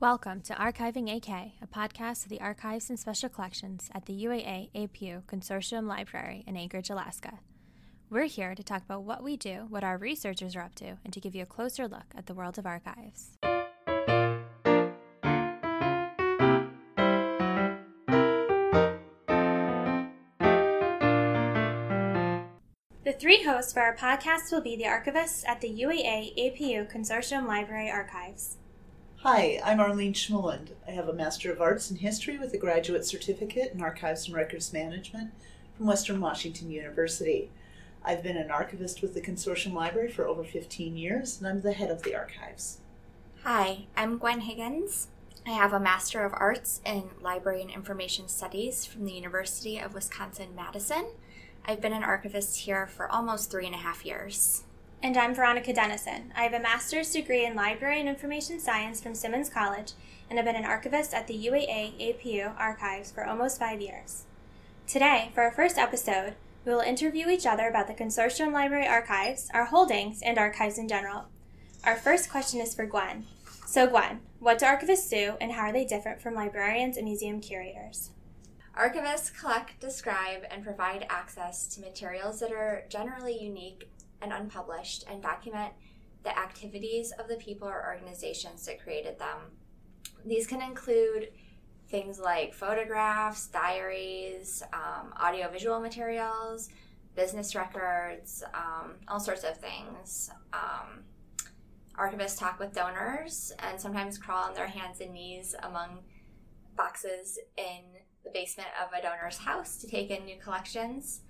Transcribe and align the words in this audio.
Welcome 0.00 0.40
to 0.42 0.54
Archiving 0.54 1.16
AK, 1.16 1.28
a 1.62 1.66
podcast 1.68 2.24
of 2.24 2.28
the 2.28 2.40
Archives 2.40 2.90
and 2.90 2.98
Special 2.98 3.28
Collections 3.28 3.88
at 3.94 4.06
the 4.06 4.24
UAA 4.24 4.70
APU 4.74 5.22
Consortium 5.22 5.86
Library 5.86 6.42
in 6.48 6.56
Anchorage, 6.56 6.90
Alaska. 6.90 7.38
We're 8.10 8.24
here 8.24 8.56
to 8.56 8.62
talk 8.64 8.82
about 8.82 9.04
what 9.04 9.22
we 9.22 9.36
do, 9.36 9.66
what 9.68 9.84
our 9.84 9.96
researchers 9.96 10.56
are 10.56 10.62
up 10.62 10.74
to, 10.76 10.96
and 11.04 11.12
to 11.12 11.20
give 11.20 11.36
you 11.36 11.44
a 11.44 11.46
closer 11.46 11.86
look 11.86 12.06
at 12.16 12.26
the 12.26 12.34
world 12.34 12.58
of 12.58 12.66
archives. 12.66 13.38
The 23.04 23.12
three 23.12 23.44
hosts 23.44 23.72
for 23.72 23.80
our 23.80 23.96
podcast 23.96 24.50
will 24.50 24.60
be 24.60 24.76
the 24.76 24.84
archivists 24.84 25.44
at 25.46 25.60
the 25.60 25.68
UAA 25.68 26.36
APU 26.36 26.92
Consortium 26.92 27.46
Library 27.46 27.88
Archives. 27.88 28.56
Hi, 29.26 29.58
I'm 29.64 29.80
Arlene 29.80 30.12
Schmuland. 30.12 30.72
I 30.86 30.90
have 30.90 31.08
a 31.08 31.14
Master 31.14 31.50
of 31.50 31.58
Arts 31.58 31.90
in 31.90 31.96
History 31.96 32.36
with 32.36 32.52
a 32.52 32.58
graduate 32.58 33.06
certificate 33.06 33.72
in 33.72 33.80
Archives 33.80 34.26
and 34.26 34.36
Records 34.36 34.70
Management 34.70 35.30
from 35.74 35.86
Western 35.86 36.20
Washington 36.20 36.70
University. 36.70 37.50
I've 38.04 38.22
been 38.22 38.36
an 38.36 38.50
archivist 38.50 39.00
with 39.00 39.14
the 39.14 39.22
Consortium 39.22 39.72
Library 39.72 40.12
for 40.12 40.28
over 40.28 40.44
15 40.44 40.98
years, 40.98 41.38
and 41.38 41.48
I'm 41.48 41.62
the 41.62 41.72
head 41.72 41.90
of 41.90 42.02
the 42.02 42.14
archives. 42.14 42.80
Hi, 43.44 43.86
I'm 43.96 44.18
Gwen 44.18 44.40
Higgins. 44.40 45.08
I 45.46 45.52
have 45.52 45.72
a 45.72 45.80
Master 45.80 46.22
of 46.22 46.34
Arts 46.36 46.82
in 46.84 47.04
Library 47.22 47.62
and 47.62 47.70
Information 47.70 48.28
Studies 48.28 48.84
from 48.84 49.06
the 49.06 49.14
University 49.14 49.78
of 49.78 49.94
Wisconsin 49.94 50.48
Madison. 50.54 51.06
I've 51.64 51.80
been 51.80 51.94
an 51.94 52.04
archivist 52.04 52.58
here 52.58 52.86
for 52.86 53.10
almost 53.10 53.50
three 53.50 53.64
and 53.64 53.74
a 53.74 53.78
half 53.78 54.04
years. 54.04 54.64
And 55.02 55.16
I'm 55.16 55.34
Veronica 55.34 55.72
Denison. 55.72 56.32
I 56.34 56.44
have 56.44 56.54
a 56.54 56.60
master's 56.60 57.12
degree 57.12 57.44
in 57.44 57.54
Library 57.54 58.00
and 58.00 58.08
Information 58.08 58.58
Science 58.58 59.00
from 59.00 59.14
Simmons 59.14 59.50
College, 59.50 59.92
and 60.28 60.38
have 60.38 60.46
been 60.46 60.56
an 60.56 60.64
archivist 60.64 61.12
at 61.12 61.26
the 61.26 61.34
UAA 61.34 61.92
APU 62.00 62.58
Archives 62.58 63.10
for 63.10 63.26
almost 63.26 63.58
five 63.58 63.80
years. 63.80 64.24
Today, 64.86 65.30
for 65.34 65.42
our 65.42 65.52
first 65.52 65.78
episode, 65.78 66.34
we 66.64 66.72
will 66.72 66.80
interview 66.80 67.28
each 67.28 67.46
other 67.46 67.68
about 67.68 67.86
the 67.86 67.94
Consortium 67.94 68.52
Library 68.52 68.86
Archives, 68.86 69.50
our 69.52 69.66
holdings, 69.66 70.22
and 70.22 70.38
archives 70.38 70.78
in 70.78 70.88
general. 70.88 71.26
Our 71.84 71.96
first 71.96 72.30
question 72.30 72.60
is 72.60 72.74
for 72.74 72.86
Gwen. 72.86 73.26
So, 73.66 73.86
Gwen, 73.86 74.20
what 74.38 74.58
do 74.58 74.66
archivists 74.66 75.10
do, 75.10 75.34
and 75.40 75.52
how 75.52 75.66
are 75.66 75.72
they 75.72 75.84
different 75.84 76.22
from 76.22 76.34
librarians 76.34 76.96
and 76.96 77.06
museum 77.06 77.40
curators? 77.40 78.10
Archivists 78.76 79.38
collect, 79.38 79.78
describe, 79.80 80.44
and 80.50 80.64
provide 80.64 81.06
access 81.08 81.68
to 81.68 81.80
materials 81.80 82.40
that 82.40 82.50
are 82.50 82.84
generally 82.88 83.38
unique 83.40 83.88
and 84.24 84.32
unpublished 84.32 85.04
and 85.08 85.22
document 85.22 85.72
the 86.24 86.36
activities 86.36 87.12
of 87.18 87.28
the 87.28 87.36
people 87.36 87.68
or 87.68 87.84
organizations 87.86 88.64
that 88.66 88.82
created 88.82 89.18
them. 89.18 89.38
These 90.24 90.46
can 90.46 90.62
include 90.62 91.28
things 91.88 92.18
like 92.18 92.54
photographs, 92.54 93.46
diaries, 93.48 94.62
um, 94.72 95.12
audiovisual 95.22 95.80
materials, 95.80 96.70
business 97.14 97.54
records, 97.54 98.42
um, 98.54 98.94
all 99.06 99.20
sorts 99.20 99.44
of 99.44 99.58
things. 99.58 100.30
Um, 100.52 101.04
archivists 101.96 102.38
talk 102.38 102.58
with 102.58 102.72
donors 102.72 103.52
and 103.60 103.80
sometimes 103.80 104.18
crawl 104.18 104.48
on 104.48 104.54
their 104.54 104.66
hands 104.66 105.00
and 105.00 105.12
knees 105.12 105.54
among 105.62 106.00
boxes 106.76 107.38
in 107.56 107.82
the 108.24 108.30
basement 108.30 108.68
of 108.82 108.88
a 108.98 109.02
donor's 109.02 109.38
house 109.38 109.76
to 109.76 109.86
take 109.86 110.10
in 110.10 110.24
new 110.24 110.36
collections. 110.42 111.20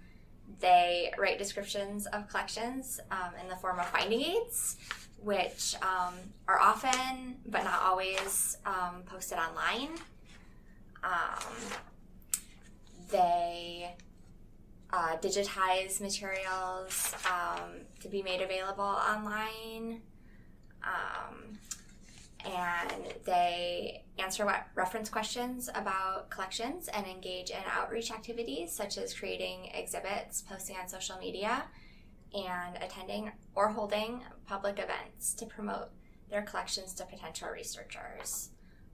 They 0.60 1.12
write 1.18 1.38
descriptions 1.38 2.06
of 2.06 2.28
collections 2.28 3.00
um, 3.10 3.32
in 3.42 3.48
the 3.48 3.56
form 3.56 3.78
of 3.78 3.86
finding 3.86 4.22
aids, 4.22 4.76
which 5.22 5.74
um, 5.82 6.14
are 6.48 6.60
often, 6.60 7.36
but 7.46 7.64
not 7.64 7.82
always, 7.82 8.58
um, 8.66 9.02
posted 9.06 9.38
online. 9.38 9.90
Um, 11.02 11.42
they 13.10 13.94
uh, 14.92 15.16
digitize 15.16 16.00
materials 16.00 17.14
um, 17.26 17.70
to 18.00 18.08
be 18.08 18.22
made 18.22 18.40
available 18.40 18.84
online. 18.84 20.00
And 22.44 23.14
they 23.24 24.04
answer 24.18 24.44
what 24.44 24.66
reference 24.74 25.08
questions 25.08 25.68
about 25.74 26.30
collections 26.30 26.88
and 26.88 27.06
engage 27.06 27.50
in 27.50 27.62
outreach 27.70 28.10
activities 28.10 28.72
such 28.72 28.98
as 28.98 29.14
creating 29.14 29.70
exhibits, 29.74 30.42
posting 30.42 30.76
on 30.76 30.88
social 30.88 31.18
media, 31.18 31.64
and 32.34 32.76
attending 32.82 33.32
or 33.54 33.68
holding 33.68 34.22
public 34.46 34.78
events 34.78 35.34
to 35.34 35.46
promote 35.46 35.88
their 36.30 36.42
collections 36.42 36.92
to 36.94 37.04
potential 37.04 37.48
researchers. 37.48 38.50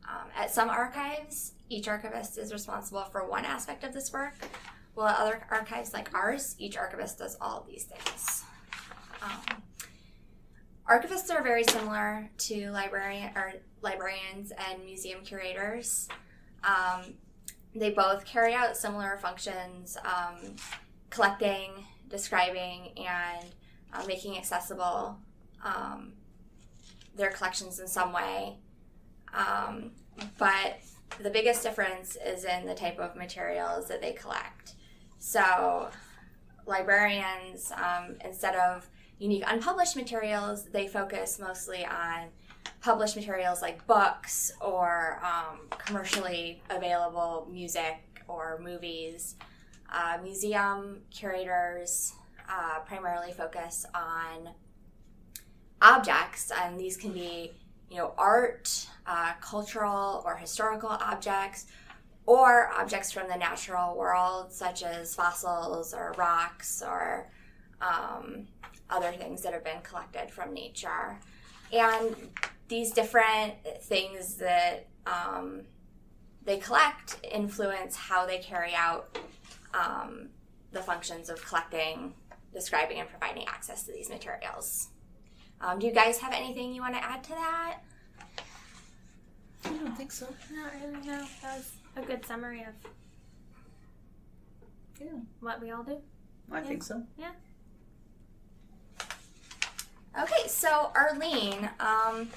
Um, 0.09 0.29
at 0.37 0.51
some 0.51 0.69
archives, 0.69 1.53
each 1.69 1.89
archivist 1.89 2.39
is 2.39 2.53
responsible 2.53 3.05
for 3.05 3.29
one 3.29 3.45
aspect 3.45 3.85
of 3.85 3.93
this 3.93 4.13
work, 4.13 4.35
while 4.95 5.09
at 5.09 5.19
other 5.19 5.47
archives 5.51 5.93
like 5.93 6.15
ours, 6.15 6.57
each 6.59 6.77
archivist 6.77 7.19
does 7.19 7.37
all 7.41 7.61
of 7.61 7.67
these 7.67 7.85
things. 7.85 8.45
Um, 9.23 9.63
archivists 10.91 11.33
are 11.33 11.43
very 11.43 11.63
similar 11.65 12.29
to 12.37 12.71
librarian 12.73 13.31
or 13.37 13.55
librarians 13.81 14.53
and 14.69 14.85
museum 14.85 15.23
curators. 15.23 16.09
Um, 16.65 17.15
they 17.75 17.91
both 17.91 18.25
carry 18.25 18.55
out 18.55 18.77
similar 18.77 19.17
functions, 19.19 19.97
um, 20.05 20.57
collecting, 21.09 21.71
describing, 22.09 22.93
and 22.97 23.47
uh, 23.93 24.05
making 24.07 24.37
accessible 24.37 25.17
um, 25.65 26.15
their 27.17 27.31
collections 27.31 27.79
in 27.79 27.87
some 27.87 28.13
way. 28.13 28.59
Um, 29.33 29.93
but 30.39 30.81
the 31.23 31.31
biggest 31.31 31.63
difference 31.63 32.17
is 32.27 32.45
in 32.45 32.67
the 32.67 32.75
type 32.75 32.99
of 32.99 33.15
materials 33.15 33.87
that 33.87 34.01
they 34.01 34.13
collect. 34.13 34.75
So, 35.19 35.91
librarians, 36.67 37.73
um, 37.77 38.17
instead 38.25 38.57
of 38.57 38.89
unique 39.21 39.45
unpublished 39.47 39.95
materials, 39.95 40.65
they 40.65 40.89
focus 40.89 41.39
mostly 41.39 41.85
on 41.85 42.29
published 42.81 43.15
materials 43.15 43.61
like 43.63 43.87
books 43.87 44.51
or 44.61 45.21
um, 45.23 45.61
commercially 45.79 46.63
available 46.71 47.47
music 47.53 48.23
or 48.27 48.59
movies. 48.63 49.37
Uh, 49.93 50.19
museum 50.23 51.03
curators 51.11 52.15
uh, 52.49 52.81
primarily 52.87 53.33
focus 53.33 53.85
on 53.95 54.49
objects, 55.83 56.51
and 56.63 56.79
these 56.79 56.97
can 56.97 57.13
be, 57.13 57.53
you 57.91 57.97
know, 57.99 58.15
art, 58.17 58.87
uh, 59.07 59.33
cultural 59.41 60.23
or 60.25 60.37
historical 60.37 60.89
objects, 60.89 61.67
or 62.25 62.71
objects 62.73 63.11
from 63.11 63.29
the 63.29 63.37
natural 63.37 63.97
world, 63.97 64.53
such 64.53 64.83
as 64.83 65.15
fossils 65.15 65.93
or 65.93 66.15
rocks 66.17 66.83
or 66.83 67.29
um, 67.83 68.47
other 68.91 69.13
things 69.13 69.43
that 69.43 69.53
have 69.53 69.65
been 69.65 69.81
collected 69.83 70.31
from 70.31 70.53
nature. 70.53 71.19
And 71.73 72.17
these 72.69 72.93
different 72.93 73.55
things 73.83 74.37
that 74.37 74.87
um, 75.07 75.63
they 76.45 76.59
collect 76.59 77.19
influence 77.31 77.97
how 77.97 78.27
they 78.27 78.39
carry 78.39 78.75
out 78.75 79.19
um, 79.75 80.29
the 80.73 80.83
functions 80.83 81.29
of 81.29 81.45
collecting, 81.45 82.15
describing, 82.53 82.99
and 82.99 83.09
providing 83.09 83.47
access 83.47 83.85
to 83.85 83.93
these 83.93 84.09
materials. 84.09 84.89
Um, 85.61 85.79
do 85.79 85.87
you 85.87 85.93
guys 85.93 86.19
have 86.19 86.33
anything 86.33 86.73
you 86.73 86.81
want 86.81 86.95
to 86.95 87.05
add 87.05 87.23
to 87.25 87.31
that? 87.31 87.79
I 89.65 89.69
don't 89.69 89.97
think 89.97 90.11
so. 90.11 90.27
Not 90.53 90.73
really, 90.81 91.07
no. 91.07 91.27
That 91.43 91.57
was 91.59 91.73
a 91.97 92.03
good 92.03 92.25
summary 92.25 92.63
of 92.63 92.75
Yeah, 95.01 95.09
what 95.41 95.61
we 95.61 95.71
all 95.71 95.83
do. 95.83 95.99
I 96.51 96.61
think 96.63 96.83
so. 96.83 97.03
Yeah. 97.19 97.31
Okay, 100.19 100.49
so 100.49 100.91
Arlene, 100.95 101.71
um, 101.79 102.29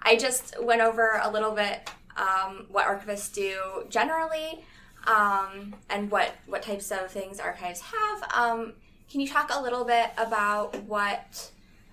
I 0.00 0.16
just 0.16 0.54
went 0.62 0.80
over 0.80 1.20
a 1.22 1.30
little 1.30 1.52
bit 1.52 1.90
um, 2.16 2.66
what 2.70 2.86
archivists 2.86 3.34
do 3.34 3.84
generally 3.88 4.64
um, 5.06 5.74
and 5.90 6.10
what, 6.10 6.34
what 6.46 6.62
types 6.62 6.90
of 6.92 7.10
things 7.10 7.40
archives 7.40 7.80
have. 7.80 8.22
Um, 8.32 8.74
can 9.10 9.20
you 9.20 9.26
talk 9.26 9.50
a 9.52 9.60
little 9.60 9.84
bit 9.84 10.10
about 10.16 10.80
what 10.84 11.50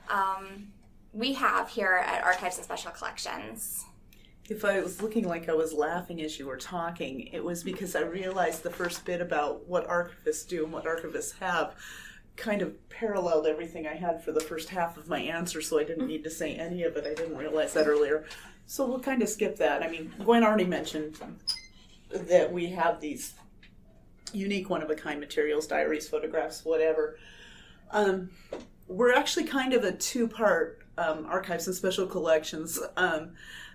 um, 0.07 0.67
we 1.13 1.33
have 1.33 1.67
here 1.67 2.03
at 2.05 2.23
Archives 2.23 2.57
and 2.57 2.65
Special 2.65 2.91
Collections? 2.91 3.85
If 4.49 4.65
I 4.65 4.81
was 4.81 5.01
looking 5.01 5.27
like 5.27 5.49
I 5.49 5.53
was 5.53 5.73
laughing 5.73 6.21
as 6.21 6.37
you 6.37 6.45
were 6.45 6.57
talking, 6.57 7.29
it 7.31 7.43
was 7.43 7.63
because 7.63 7.95
I 7.95 8.01
realized 8.01 8.61
the 8.61 8.69
first 8.69 9.03
bit 9.05 9.21
about 9.21 9.67
what 9.67 9.87
archivists 9.87 10.47
do 10.47 10.63
and 10.63 10.71
what 10.71 10.85
archivists 10.85 11.37
have 11.39 11.75
kind 12.35 12.61
of 12.61 12.89
paralleled 12.89 13.45
everything 13.45 13.87
I 13.87 13.93
had 13.93 14.23
for 14.23 14.31
the 14.31 14.39
first 14.39 14.69
half 14.69 14.97
of 14.97 15.07
my 15.07 15.19
answer, 15.19 15.61
so 15.61 15.79
I 15.79 15.83
didn't 15.83 16.07
need 16.07 16.23
to 16.23 16.29
say 16.29 16.55
any 16.55 16.83
of 16.83 16.95
it. 16.97 17.05
I 17.05 17.13
didn't 17.13 17.37
realize 17.37 17.73
that 17.73 17.87
earlier. 17.87 18.25
So 18.65 18.85
we'll 18.85 18.99
kind 18.99 19.21
of 19.21 19.29
skip 19.29 19.57
that. 19.57 19.83
I 19.83 19.89
mean, 19.89 20.13
Gwen 20.23 20.43
already 20.43 20.65
mentioned 20.65 21.17
that 22.09 22.51
we 22.51 22.67
have 22.67 22.99
these 22.99 23.33
unique 24.33 24.69
one 24.69 24.81
of 24.81 24.89
a 24.89 24.95
kind 24.95 25.19
materials, 25.19 25.67
diaries, 25.67 26.07
photographs, 26.07 26.65
whatever. 26.65 27.17
Um, 27.91 28.31
we're 28.87 29.13
actually 29.13 29.45
kind 29.45 29.73
of 29.73 29.83
a 29.83 29.91
two 29.91 30.27
part 30.27 30.79
um, 30.97 31.25
archives 31.25 31.67
and 31.67 31.75
special 31.75 32.07
collections. 32.07 32.79
Um, 32.97 33.33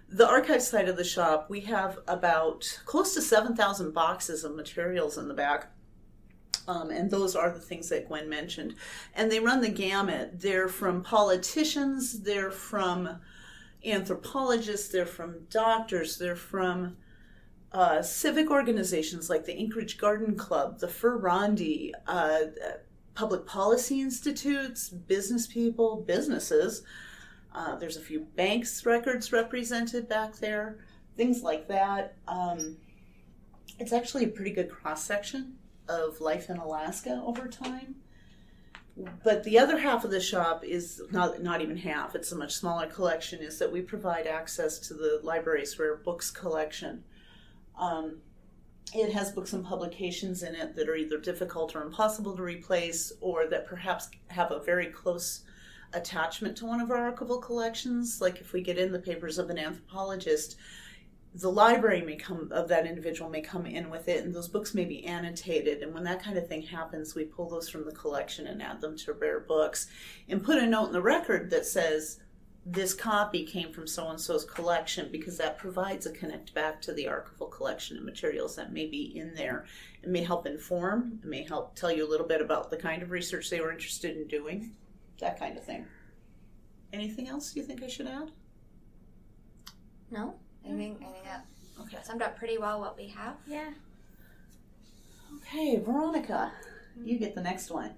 the 0.08 0.26
archive 0.26 0.62
side 0.62 0.88
of 0.88 0.96
the 0.96 1.04
shop, 1.04 1.50
we 1.50 1.60
have 1.62 1.98
about 2.08 2.80
close 2.86 3.14
to 3.14 3.22
7,000 3.22 3.92
boxes 3.92 4.42
of 4.42 4.54
materials 4.54 5.18
in 5.18 5.28
the 5.28 5.34
back. 5.34 5.70
Um, 6.68 6.90
and 6.90 7.10
those 7.10 7.34
are 7.34 7.50
the 7.50 7.58
things 7.58 7.88
that 7.88 8.08
Gwen 8.08 8.28
mentioned. 8.28 8.74
And 9.14 9.32
they 9.32 9.40
run 9.40 9.62
the 9.62 9.70
gamut. 9.70 10.38
They're 10.40 10.68
from 10.68 11.02
politicians, 11.02 12.20
they're 12.20 12.50
from 12.50 13.20
anthropologists, 13.84 14.88
they're 14.88 15.06
from 15.06 15.46
doctors, 15.48 16.18
they're 16.18 16.36
from 16.36 16.98
uh, 17.72 18.02
civic 18.02 18.50
organizations 18.50 19.30
like 19.30 19.46
the 19.46 19.56
Anchorage 19.56 19.96
Garden 19.96 20.36
Club, 20.36 20.78
the 20.78 20.88
Fur 20.88 21.16
Rondy, 21.16 21.94
uh, 22.06 22.40
public 23.14 23.46
policy 23.46 24.02
institutes, 24.02 24.90
business 24.90 25.46
people, 25.46 26.04
businesses. 26.06 26.82
Uh, 27.54 27.76
there's 27.76 27.96
a 27.96 28.02
few 28.02 28.20
banks 28.36 28.84
records 28.84 29.32
represented 29.32 30.06
back 30.06 30.36
there, 30.36 30.78
things 31.16 31.42
like 31.42 31.66
that. 31.68 32.16
Um, 32.28 32.76
it's 33.78 33.92
actually 33.92 34.24
a 34.24 34.28
pretty 34.28 34.50
good 34.50 34.70
cross 34.70 35.02
section 35.02 35.57
of 35.88 36.20
life 36.20 36.50
in 36.50 36.56
Alaska 36.56 37.22
over 37.24 37.48
time. 37.48 37.96
But 39.22 39.44
the 39.44 39.58
other 39.58 39.78
half 39.78 40.04
of 40.04 40.10
the 40.10 40.20
shop 40.20 40.64
is 40.64 41.00
not 41.10 41.40
not 41.40 41.60
even 41.60 41.76
half. 41.76 42.14
It's 42.16 42.32
a 42.32 42.36
much 42.36 42.54
smaller 42.54 42.86
collection. 42.86 43.40
Is 43.40 43.58
that 43.58 43.70
we 43.70 43.80
provide 43.80 44.26
access 44.26 44.78
to 44.88 44.94
the 44.94 45.20
library's 45.22 45.78
rare 45.78 45.96
books 45.96 46.30
collection. 46.30 47.04
Um, 47.78 48.18
it 48.94 49.12
has 49.12 49.30
books 49.30 49.52
and 49.52 49.64
publications 49.64 50.42
in 50.42 50.54
it 50.54 50.74
that 50.74 50.88
are 50.88 50.96
either 50.96 51.18
difficult 51.18 51.76
or 51.76 51.82
impossible 51.82 52.34
to 52.36 52.42
replace, 52.42 53.12
or 53.20 53.46
that 53.46 53.66
perhaps 53.66 54.08
have 54.28 54.50
a 54.50 54.60
very 54.60 54.86
close 54.86 55.44
attachment 55.92 56.56
to 56.56 56.66
one 56.66 56.80
of 56.80 56.90
our 56.90 57.12
archival 57.12 57.40
collections. 57.40 58.20
Like 58.20 58.40
if 58.40 58.52
we 58.52 58.62
get 58.62 58.78
in 58.78 58.92
the 58.92 58.98
papers 58.98 59.38
of 59.38 59.50
an 59.50 59.58
anthropologist, 59.58 60.56
the 61.34 61.50
library 61.50 62.02
may 62.02 62.16
come 62.16 62.48
of 62.52 62.68
that 62.68 62.86
individual 62.86 63.30
may 63.30 63.40
come 63.40 63.66
in 63.66 63.90
with 63.90 64.08
it 64.08 64.24
and 64.24 64.34
those 64.34 64.48
books 64.48 64.74
may 64.74 64.84
be 64.84 65.04
annotated 65.04 65.82
and 65.82 65.92
when 65.92 66.02
that 66.02 66.22
kind 66.22 66.38
of 66.38 66.48
thing 66.48 66.62
happens 66.62 67.14
we 67.14 67.24
pull 67.24 67.48
those 67.48 67.68
from 67.68 67.84
the 67.84 67.92
collection 67.92 68.46
and 68.46 68.62
add 68.62 68.80
them 68.80 68.96
to 68.96 69.12
rare 69.12 69.40
books 69.40 69.88
and 70.28 70.42
put 70.42 70.58
a 70.58 70.66
note 70.66 70.86
in 70.86 70.92
the 70.92 71.02
record 71.02 71.50
that 71.50 71.66
says 71.66 72.20
this 72.70 72.92
copy 72.92 73.44
came 73.44 73.72
from 73.72 73.86
so 73.86 74.08
and 74.08 74.20
so's 74.20 74.44
collection 74.44 75.08
because 75.10 75.38
that 75.38 75.58
provides 75.58 76.04
a 76.04 76.12
connect 76.12 76.52
back 76.52 76.82
to 76.82 76.92
the 76.92 77.04
archival 77.04 77.50
collection 77.50 77.96
and 77.96 78.04
materials 78.04 78.56
that 78.56 78.72
may 78.72 78.84
be 78.86 79.16
in 79.16 79.34
there. 79.34 79.64
It 80.02 80.10
may 80.10 80.22
help 80.22 80.46
inform, 80.46 81.20
it 81.22 81.26
may 81.26 81.44
help 81.44 81.74
tell 81.74 81.90
you 81.90 82.06
a 82.06 82.10
little 82.10 82.26
bit 82.26 82.42
about 82.42 82.68
the 82.68 82.76
kind 82.76 83.02
of 83.02 83.10
research 83.10 83.48
they 83.48 83.60
were 83.60 83.72
interested 83.72 84.16
in 84.18 84.26
doing, 84.26 84.72
that 85.18 85.38
kind 85.38 85.56
of 85.56 85.64
thing. 85.64 85.86
Anything 86.92 87.28
else 87.28 87.56
you 87.56 87.62
think 87.62 87.82
I 87.82 87.88
should 87.88 88.06
add? 88.06 88.32
No, 90.10 90.34
I 90.68 90.76
think 90.76 91.02
I 91.02 91.06
think 91.06 91.24
that 91.24 91.44
Okay. 91.80 91.98
summed 92.02 92.22
up 92.22 92.36
pretty 92.36 92.58
well 92.58 92.80
what 92.80 92.96
we 92.96 93.08
have. 93.08 93.36
Yeah. 93.46 93.70
Okay, 95.36 95.76
Veronica, 95.78 96.52
you 97.02 97.18
get 97.18 97.34
the 97.34 97.40
next 97.40 97.70
one. 97.70 97.94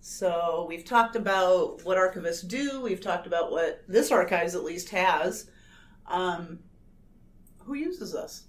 So 0.00 0.66
we've 0.68 0.84
talked 0.84 1.16
about 1.16 1.82
what 1.84 1.96
archivists 1.98 2.46
do. 2.46 2.80
We've 2.80 3.00
talked 3.00 3.26
about 3.26 3.50
what 3.50 3.82
this 3.88 4.10
archives 4.12 4.54
at 4.54 4.64
least 4.64 4.90
has. 4.90 5.50
Um, 6.06 6.60
who 7.58 7.74
uses 7.74 8.14
us? 8.14 8.44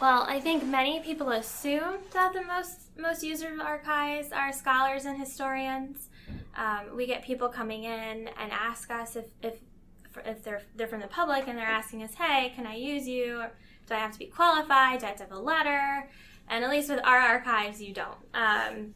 Well, 0.00 0.24
I 0.28 0.40
think 0.40 0.64
many 0.64 1.00
people 1.00 1.30
assume 1.30 1.98
that 2.12 2.32
the 2.32 2.42
most 2.42 2.96
most 2.96 3.22
users 3.22 3.52
of 3.52 3.60
archives 3.60 4.32
are 4.32 4.52
scholars 4.52 5.04
and 5.04 5.18
historians. 5.18 6.08
Um, 6.56 6.96
we 6.96 7.06
get 7.06 7.22
people 7.24 7.48
coming 7.48 7.84
in 7.84 8.28
and 8.40 8.52
ask 8.52 8.90
us 8.90 9.16
if, 9.16 9.26
if 9.42 9.54
if 10.24 10.42
they're 10.42 10.62
they're 10.74 10.86
from 10.86 11.00
the 11.00 11.06
public 11.08 11.48
and 11.48 11.58
they're 11.58 11.66
asking 11.66 12.02
us, 12.02 12.14
"Hey, 12.14 12.52
can 12.54 12.66
I 12.66 12.74
use 12.74 13.06
you? 13.06 13.44
Do 13.86 13.94
I 13.94 13.98
have 13.98 14.12
to 14.12 14.18
be 14.18 14.26
qualified? 14.26 15.00
Do 15.00 15.06
I 15.06 15.08
have 15.10 15.18
to 15.18 15.24
have 15.24 15.32
a 15.32 15.38
letter?" 15.38 16.08
And 16.48 16.64
at 16.64 16.70
least 16.70 16.88
with 16.88 17.00
our 17.04 17.18
archives, 17.18 17.82
you 17.82 17.92
don't. 17.92 18.18
Um, 18.34 18.94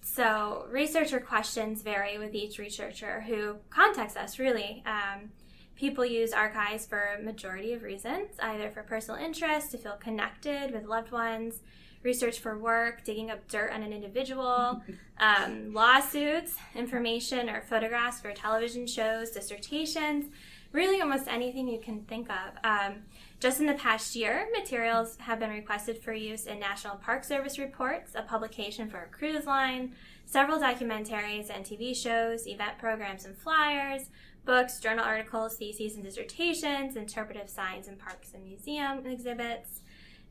so 0.00 0.66
researcher 0.70 1.20
questions 1.20 1.82
vary 1.82 2.18
with 2.18 2.34
each 2.34 2.58
researcher 2.58 3.20
who 3.20 3.56
contacts 3.70 4.16
us. 4.16 4.38
Really, 4.38 4.82
um, 4.86 5.30
people 5.76 6.04
use 6.04 6.32
archives 6.32 6.86
for 6.86 7.16
a 7.18 7.22
majority 7.22 7.72
of 7.72 7.82
reasons, 7.82 8.30
either 8.40 8.70
for 8.70 8.82
personal 8.82 9.20
interest, 9.20 9.70
to 9.70 9.78
feel 9.78 9.96
connected 9.96 10.72
with 10.72 10.84
loved 10.84 11.12
ones, 11.12 11.60
research 12.02 12.38
for 12.38 12.58
work, 12.58 13.04
digging 13.04 13.30
up 13.30 13.46
dirt 13.48 13.72
on 13.72 13.82
an 13.82 13.92
individual, 13.92 14.82
um, 15.18 15.72
lawsuits, 15.72 16.56
information 16.74 17.48
or 17.48 17.62
photographs 17.62 18.20
for 18.20 18.32
television 18.32 18.86
shows, 18.86 19.30
dissertations, 19.30 20.26
really 20.72 21.00
almost 21.00 21.28
anything 21.28 21.68
you 21.68 21.80
can 21.80 22.02
think 22.02 22.28
of. 22.30 22.52
Um, 22.64 23.02
just 23.40 23.60
in 23.60 23.66
the 23.66 23.74
past 23.74 24.16
year, 24.16 24.48
materials 24.52 25.16
have 25.20 25.38
been 25.38 25.50
requested 25.50 25.98
for 25.98 26.12
use 26.12 26.46
in 26.46 26.58
National 26.58 26.96
Park 26.96 27.24
Service 27.24 27.58
reports, 27.58 28.12
a 28.14 28.22
publication 28.22 28.90
for 28.90 28.98
a 28.98 29.08
cruise 29.08 29.46
line, 29.46 29.92
several 30.26 30.58
documentaries 30.58 31.48
and 31.48 31.64
TV 31.64 31.96
shows, 31.96 32.46
event 32.46 32.78
programs 32.78 33.24
and 33.24 33.36
flyers, 33.36 34.10
books, 34.44 34.80
journal 34.80 35.04
articles, 35.04 35.56
theses 35.56 35.94
and 35.94 36.04
dissertations, 36.04 36.96
interpretive 36.96 37.48
signs 37.48 37.86
in 37.86 37.96
parks 37.96 38.32
and 38.34 38.42
museum 38.44 39.06
exhibits, 39.06 39.82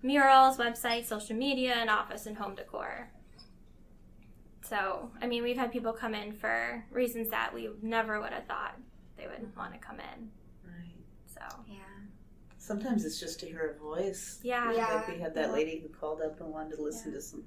murals, 0.01 0.57
websites, 0.57 1.05
social 1.05 1.35
media, 1.35 1.73
and 1.75 1.89
office 1.89 2.25
and 2.25 2.37
home 2.37 2.55
decor. 2.55 3.09
So, 4.63 5.09
I 5.21 5.27
mean, 5.27 5.43
we've 5.43 5.57
had 5.57 5.71
people 5.71 5.93
come 5.93 6.13
in 6.13 6.33
for 6.33 6.83
reasons 6.91 7.29
that 7.29 7.53
we 7.53 7.69
never 7.81 8.19
would 8.19 8.33
have 8.33 8.45
thought 8.45 8.77
they 9.17 9.25
would 9.27 9.55
want 9.55 9.73
to 9.73 9.79
come 9.79 9.99
in. 9.99 10.29
Right. 10.65 10.95
So, 11.25 11.41
Yeah. 11.67 11.75
Sometimes 12.57 13.05
it's 13.05 13.17
just 13.19 13.39
to 13.39 13.45
hear 13.45 13.75
a 13.77 13.79
voice. 13.81 14.41
yeah. 14.43 14.73
Yeah. 14.73 14.93
Like 14.95 15.07
we 15.07 15.19
had 15.19 15.33
that 15.35 15.47
Yeah. 15.47 15.53
lady 15.53 15.79
who 15.79 15.87
called 15.87 16.21
up 16.21 16.41
and 16.41 16.49
wanted 16.51 16.75
to 16.75 16.81
listen 16.81 17.13
to 17.13 17.21
some 17.21 17.45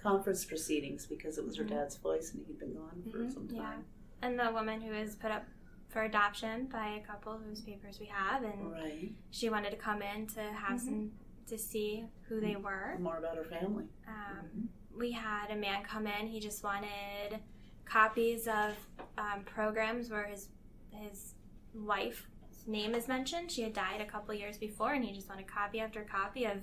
conference 0.00 0.44
proceedings 0.44 1.06
because 1.06 1.38
it 1.38 1.44
was 1.44 1.56
her 1.56 1.64
Mhm. 1.64 1.70
dad's 1.70 1.96
voice 1.96 2.32
and 2.34 2.46
he'd 2.46 2.58
been 2.60 2.74
gone 2.74 3.02
for 3.10 3.18
Mhm, 3.18 3.32
some 3.34 3.48
yeah. 3.50 3.62
time. 3.62 3.84
And 4.22 4.38
the 4.38 4.50
woman 4.52 4.80
who 4.80 4.92
was 4.92 5.16
put 5.16 5.32
up 5.32 5.44
for 5.88 6.02
adoption 6.02 6.66
by 6.66 6.86
a 6.90 7.00
couple 7.04 7.36
whose 7.36 7.62
papers 7.62 7.98
we 7.98 8.06
have, 8.06 8.44
and 8.44 8.70
Right. 8.70 9.12
she 9.30 9.50
wanted 9.50 9.70
to 9.72 9.76
come 9.76 10.02
in 10.02 10.28
to 10.28 10.40
have 10.40 10.80
some 10.80 11.10
to 11.50 11.58
see 11.58 12.04
who 12.28 12.40
they 12.40 12.56
were. 12.56 12.96
More 12.98 13.18
about 13.18 13.36
her 13.36 13.44
family. 13.44 13.84
Um, 14.08 14.68
we 14.96 15.12
had 15.12 15.50
a 15.50 15.56
man 15.56 15.82
come 15.82 16.06
in. 16.06 16.26
He 16.26 16.40
just 16.40 16.64
wanted 16.64 17.38
copies 17.84 18.46
of 18.46 18.74
um, 19.18 19.42
programs 19.44 20.10
where 20.10 20.24
his 20.26 20.48
his 20.90 21.34
wife's 21.74 22.22
name 22.66 22.94
is 22.94 23.08
mentioned. 23.08 23.50
She 23.50 23.62
had 23.62 23.72
died 23.72 24.00
a 24.00 24.04
couple 24.04 24.34
years 24.34 24.58
before, 24.58 24.92
and 24.92 25.04
he 25.04 25.12
just 25.12 25.28
wanted 25.28 25.46
copy 25.46 25.80
after 25.80 26.02
copy 26.02 26.44
of 26.44 26.58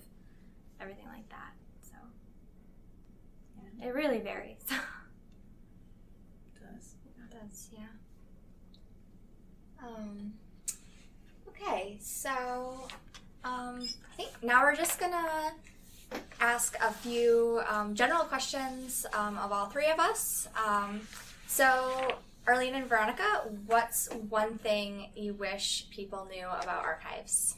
everything 0.80 1.08
like 1.08 1.28
that. 1.30 1.54
So 1.82 1.96
yeah, 3.80 3.88
it 3.88 3.94
really 3.94 4.20
varies. 4.20 4.64
It 6.56 6.62
does. 6.74 6.96
That's 7.32 7.70
yeah. 7.72 7.88
Um. 9.86 10.34
Okay, 11.50 11.98
so 12.00 12.88
um, 13.48 13.88
I 14.14 14.16
think 14.18 14.30
now 14.44 14.64
we're 14.64 14.76
just 14.76 15.00
gonna 15.00 15.54
ask 16.40 16.76
a 16.82 16.92
few 16.92 17.62
um, 17.70 17.96
general 17.96 18.24
questions 18.24 19.06
um, 19.14 19.38
of 19.38 19.52
all 19.52 19.68
three 19.68 19.90
of 19.90 20.00
us. 20.00 20.48
Um, 20.68 21.02
so, 21.48 22.16
Arlene 22.46 22.76
and 22.76 22.88
Veronica, 22.88 23.44
what's 23.66 24.10
one 24.30 24.58
thing 24.58 25.10
you 25.16 25.34
wish 25.34 25.88
people 25.90 26.28
knew 26.30 26.48
about 26.48 26.84
archives? 26.84 27.56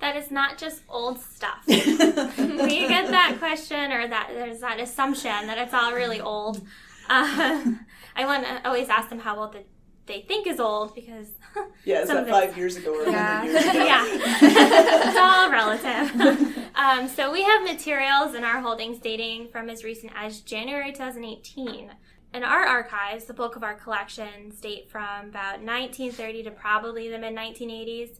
that 0.00 0.16
is 0.16 0.30
not 0.30 0.58
just 0.58 0.82
old 0.88 1.20
stuff. 1.20 1.62
we 1.66 1.76
get 1.76 3.10
that 3.10 3.36
question 3.38 3.92
or 3.92 4.08
that 4.08 4.30
there's 4.32 4.60
that 4.60 4.80
assumption 4.80 5.46
that 5.46 5.58
it's 5.58 5.74
all 5.74 5.92
really 5.92 6.20
old. 6.20 6.66
Uh, 7.08 7.74
I 8.16 8.24
want 8.24 8.44
to 8.44 8.66
always 8.66 8.88
ask 8.88 9.08
them 9.08 9.20
how 9.20 9.38
old 9.38 9.52
the, 9.52 9.62
they 10.06 10.22
think 10.22 10.46
is 10.46 10.58
old 10.60 10.94
because 10.94 11.28
Yeah, 11.84 12.00
is 12.02 12.08
that 12.08 12.28
five 12.28 12.56
years 12.56 12.76
ago 12.76 12.94
or 13.04 13.08
Yeah. 13.10 13.44
years 13.44 13.64
ago? 13.64 13.84
yeah, 13.84 14.04
it's 14.08 15.18
all 15.18 15.50
relative. 15.50 16.70
um, 16.74 17.08
so 17.08 17.30
we 17.32 17.42
have 17.42 17.62
materials 17.62 18.34
in 18.34 18.44
our 18.44 18.60
holdings 18.60 18.98
dating 18.98 19.48
from 19.48 19.68
as 19.70 19.84
recent 19.84 20.12
as 20.16 20.40
January 20.40 20.92
2018. 20.92 21.90
In 22.32 22.44
our 22.44 22.64
archives, 22.64 23.24
the 23.24 23.34
bulk 23.34 23.56
of 23.56 23.64
our 23.64 23.74
collections 23.74 24.60
date 24.60 24.88
from 24.90 25.28
about 25.30 25.60
1930 25.62 26.44
to 26.44 26.50
probably 26.52 27.08
the 27.08 27.18
mid 27.18 27.34
1980s. 27.34 28.18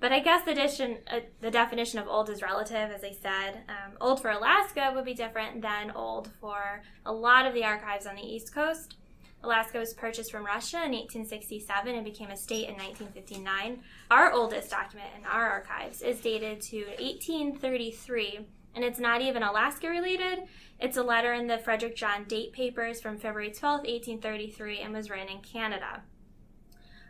But 0.00 0.10
I 0.10 0.18
guess 0.18 0.44
the, 0.44 0.50
addition, 0.50 0.98
uh, 1.08 1.20
the 1.40 1.50
definition 1.50 2.00
of 2.00 2.08
old 2.08 2.28
is 2.28 2.42
relative, 2.42 2.90
as 2.90 3.04
I 3.04 3.12
said. 3.12 3.60
Um, 3.68 3.92
old 4.00 4.20
for 4.20 4.30
Alaska 4.30 4.90
would 4.94 5.04
be 5.04 5.14
different 5.14 5.62
than 5.62 5.92
old 5.92 6.28
for 6.40 6.82
a 7.06 7.12
lot 7.12 7.46
of 7.46 7.54
the 7.54 7.62
archives 7.64 8.04
on 8.06 8.16
the 8.16 8.22
East 8.22 8.52
Coast. 8.52 8.96
Alaska 9.44 9.78
was 9.78 9.92
purchased 9.92 10.30
from 10.30 10.46
Russia 10.46 10.76
in 10.76 10.92
1867 10.92 11.94
and 11.94 12.04
became 12.04 12.30
a 12.30 12.36
state 12.36 12.68
in 12.68 12.76
1959. 12.76 13.82
Our 14.10 14.32
oldest 14.32 14.70
document 14.70 15.10
in 15.18 15.24
our 15.24 15.48
archives 15.48 16.00
is 16.00 16.20
dated 16.20 16.60
to 16.62 16.84
1833, 17.00 18.46
and 18.74 18.84
it's 18.84 19.00
not 19.00 19.20
even 19.20 19.42
Alaska 19.42 19.88
related. 19.88 20.44
It's 20.78 20.96
a 20.96 21.02
letter 21.02 21.32
in 21.32 21.48
the 21.48 21.58
Frederick 21.58 21.96
John 21.96 22.24
date 22.24 22.52
papers 22.52 23.00
from 23.00 23.18
February 23.18 23.50
12, 23.50 23.80
1833, 23.80 24.80
and 24.80 24.94
was 24.94 25.10
written 25.10 25.28
in 25.28 25.40
Canada. 25.40 26.02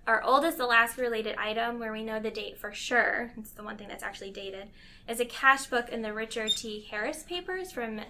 Our 0.07 0.23
oldest 0.25 0.59
Alaska 0.59 1.01
related 1.01 1.37
item, 1.37 1.79
where 1.79 1.93
we 1.93 2.03
know 2.03 2.19
the 2.19 2.31
date 2.31 2.59
for 2.59 2.73
sure, 2.73 3.33
it's 3.37 3.53
the 3.53 3.63
one 3.63 3.77
thing 3.77 3.89
that's 3.89 4.03
actually 4.03 4.33
dated, 4.33 4.69
is 5.09 5.21
a 5.21 5.25
cash 5.25 5.67
book 5.67 5.91
in 5.91 6.03
the 6.03 6.13
Richard 6.13 6.51
T. 6.51 6.89
Harris 6.91 7.23
papers 7.23 7.71
from 7.71 8.01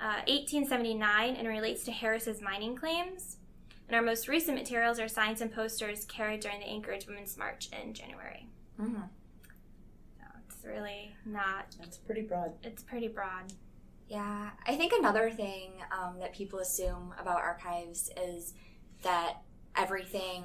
uh, 0.00 0.22
1879 0.28 1.36
and 1.36 1.48
relates 1.48 1.84
to 1.84 1.92
Harris's 1.92 2.40
mining 2.40 2.74
claims. 2.74 3.36
And 3.88 3.96
our 3.96 4.02
most 4.02 4.26
recent 4.28 4.56
materials 4.58 4.98
are 4.98 5.08
signs 5.08 5.40
and 5.40 5.52
posters 5.52 6.04
carried 6.06 6.40
during 6.40 6.60
the 6.60 6.66
Anchorage 6.66 7.06
Women's 7.06 7.36
March 7.36 7.68
in 7.70 7.94
January. 7.94 8.48
Mm-hmm. 8.80 9.02
So 10.18 10.24
it's 10.48 10.64
really 10.64 11.14
not, 11.24 11.76
That's 11.78 11.98
pretty 11.98 12.22
broad. 12.22 12.52
it's 12.62 12.82
pretty 12.82 13.08
broad. 13.08 13.52
Yeah, 14.08 14.50
I 14.66 14.76
think 14.76 14.92
another 14.92 15.30
thing 15.30 15.72
um, 15.92 16.18
that 16.20 16.32
people 16.32 16.58
assume 16.60 17.12
about 17.20 17.38
archives 17.38 18.10
is 18.16 18.54
that 19.02 19.38
everything 19.76 20.44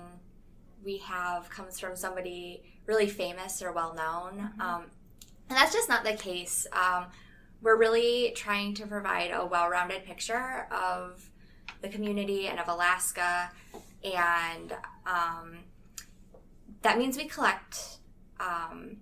we 0.83 0.97
have 0.97 1.49
comes 1.49 1.79
from 1.79 1.95
somebody 1.95 2.63
really 2.87 3.07
famous 3.07 3.61
or 3.61 3.71
well 3.71 3.93
known. 3.93 4.49
Um, 4.59 4.85
and 5.49 5.57
that's 5.57 5.73
just 5.73 5.89
not 5.89 6.03
the 6.03 6.13
case. 6.13 6.65
Um, 6.73 7.05
we're 7.61 7.77
really 7.77 8.33
trying 8.35 8.73
to 8.75 8.87
provide 8.87 9.31
a 9.31 9.45
well 9.45 9.69
rounded 9.69 10.05
picture 10.05 10.67
of 10.71 11.29
the 11.81 11.89
community 11.89 12.47
and 12.47 12.59
of 12.59 12.67
Alaska. 12.67 13.51
And 14.03 14.73
um, 15.05 15.59
that 16.81 16.97
means 16.97 17.17
we 17.17 17.25
collect 17.25 17.97
um, 18.39 18.97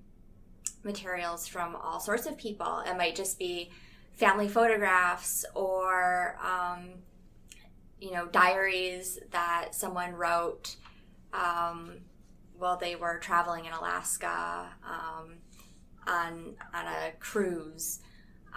materials 0.84 1.48
from 1.48 1.76
all 1.76 2.00
sorts 2.00 2.26
of 2.26 2.38
people. 2.38 2.84
It 2.86 2.98
might 2.98 3.16
just 3.16 3.40
be 3.40 3.72
family 4.14 4.48
photographs 4.48 5.46
or 5.56 6.38
um, 6.44 6.90
you 8.00 8.12
know 8.12 8.28
diaries 8.28 9.20
that 9.32 9.70
someone 9.72 10.14
wrote 10.14 10.76
um, 11.34 12.00
while 12.58 12.78
they 12.78 12.96
were 12.96 13.18
traveling 13.20 13.66
in 13.66 13.72
Alaska 13.72 14.68
um, 14.86 15.36
on 16.08 16.56
on 16.74 16.86
a 16.86 17.12
cruise. 17.20 18.00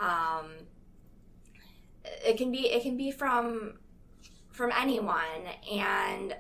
Um, 0.00 0.50
it 2.04 2.36
can 2.36 2.50
be 2.50 2.70
it 2.70 2.82
can 2.82 2.96
be 2.96 3.10
from 3.10 3.74
from 4.52 4.70
anyone 4.78 5.18
and 5.70 6.36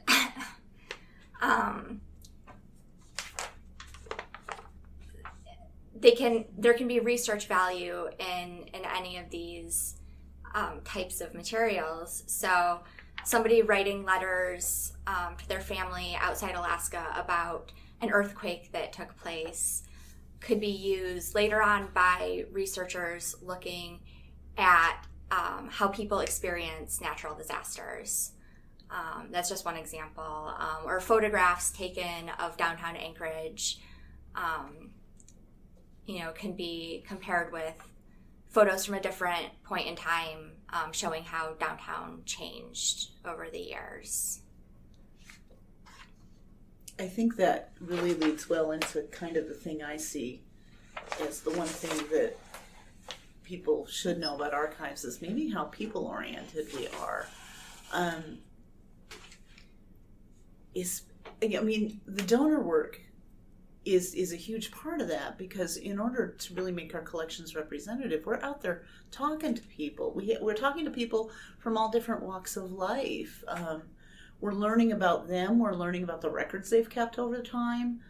um, 1.42 2.00
they 5.94 6.12
can 6.12 6.44
there 6.58 6.74
can 6.74 6.88
be 6.88 7.00
research 7.00 7.46
value 7.46 8.08
in 8.18 8.64
in 8.74 8.84
any 8.96 9.16
of 9.16 9.30
these 9.30 9.96
um, 10.54 10.80
types 10.84 11.20
of 11.20 11.34
materials. 11.34 12.24
So 12.26 12.80
somebody 13.24 13.62
writing 13.62 14.04
letters 14.04 14.92
um, 15.06 15.36
to 15.36 15.48
their 15.48 15.60
family 15.60 16.16
outside 16.20 16.54
alaska 16.54 17.06
about 17.14 17.72
an 18.00 18.10
earthquake 18.10 18.72
that 18.72 18.92
took 18.92 19.16
place 19.16 19.84
could 20.40 20.60
be 20.60 20.66
used 20.66 21.34
later 21.34 21.62
on 21.62 21.88
by 21.94 22.44
researchers 22.50 23.36
looking 23.40 24.00
at 24.58 25.06
um, 25.32 25.68
how 25.68 25.88
people 25.88 26.20
experience 26.20 27.00
natural 27.00 27.34
disasters 27.34 28.32
um, 28.90 29.28
that's 29.30 29.48
just 29.48 29.64
one 29.64 29.76
example 29.76 30.54
um, 30.58 30.84
or 30.84 31.00
photographs 31.00 31.72
taken 31.72 32.30
of 32.38 32.56
downtown 32.56 32.94
anchorage 32.94 33.80
um, 34.34 34.90
you 36.06 36.20
know, 36.20 36.32
can 36.32 36.52
be 36.52 37.04
compared 37.06 37.52
with 37.52 37.74
photos 38.48 38.84
from 38.84 38.96
a 38.96 39.00
different 39.00 39.46
point 39.64 39.86
in 39.86 39.96
time 39.96 40.52
um, 40.70 40.92
showing 40.92 41.22
how 41.24 41.54
downtown 41.54 42.22
changed 42.26 43.10
over 43.24 43.48
the 43.50 43.58
years. 43.58 44.40
I 46.98 47.06
think 47.06 47.36
that 47.36 47.70
really 47.80 48.14
leads 48.14 48.48
well 48.48 48.72
into 48.72 49.02
kind 49.10 49.36
of 49.36 49.48
the 49.48 49.54
thing 49.54 49.82
I 49.82 49.96
see 49.96 50.42
as 51.20 51.40
the 51.40 51.50
one 51.52 51.66
thing 51.66 52.06
that 52.10 52.36
people 53.52 53.86
should 53.86 54.18
know 54.18 54.34
about 54.34 54.54
archives 54.54 55.04
is 55.04 55.20
maybe 55.20 55.50
how 55.50 55.64
people 55.64 56.06
oriented 56.06 56.66
we 56.74 56.88
are. 57.02 57.26
Um, 57.92 58.38
is 60.74 61.02
I 61.42 61.60
mean 61.60 62.00
the 62.06 62.22
donor 62.22 62.60
work 62.62 62.98
is 63.84 64.14
is 64.14 64.32
a 64.32 64.36
huge 64.36 64.70
part 64.70 65.02
of 65.02 65.08
that 65.08 65.36
because 65.36 65.76
in 65.76 65.98
order 65.98 66.28
to 66.28 66.54
really 66.54 66.72
make 66.72 66.94
our 66.94 67.02
collections 67.02 67.54
representative, 67.54 68.24
we're 68.24 68.40
out 68.40 68.62
there 68.62 68.84
talking 69.10 69.54
to 69.54 69.62
people. 69.64 70.14
We 70.14 70.38
we're 70.40 70.54
talking 70.54 70.86
to 70.86 70.90
people 70.90 71.30
from 71.58 71.76
all 71.76 71.90
different 71.90 72.22
walks 72.22 72.56
of 72.56 72.72
life. 72.72 73.44
Um, 73.48 73.82
we're 74.40 74.54
learning 74.54 74.92
about 74.92 75.28
them. 75.28 75.58
We're 75.58 75.74
learning 75.74 76.04
about 76.04 76.22
the 76.22 76.30
records 76.30 76.70
they've 76.70 76.88
kept 76.88 77.18
over 77.18 77.42
time. 77.42 78.00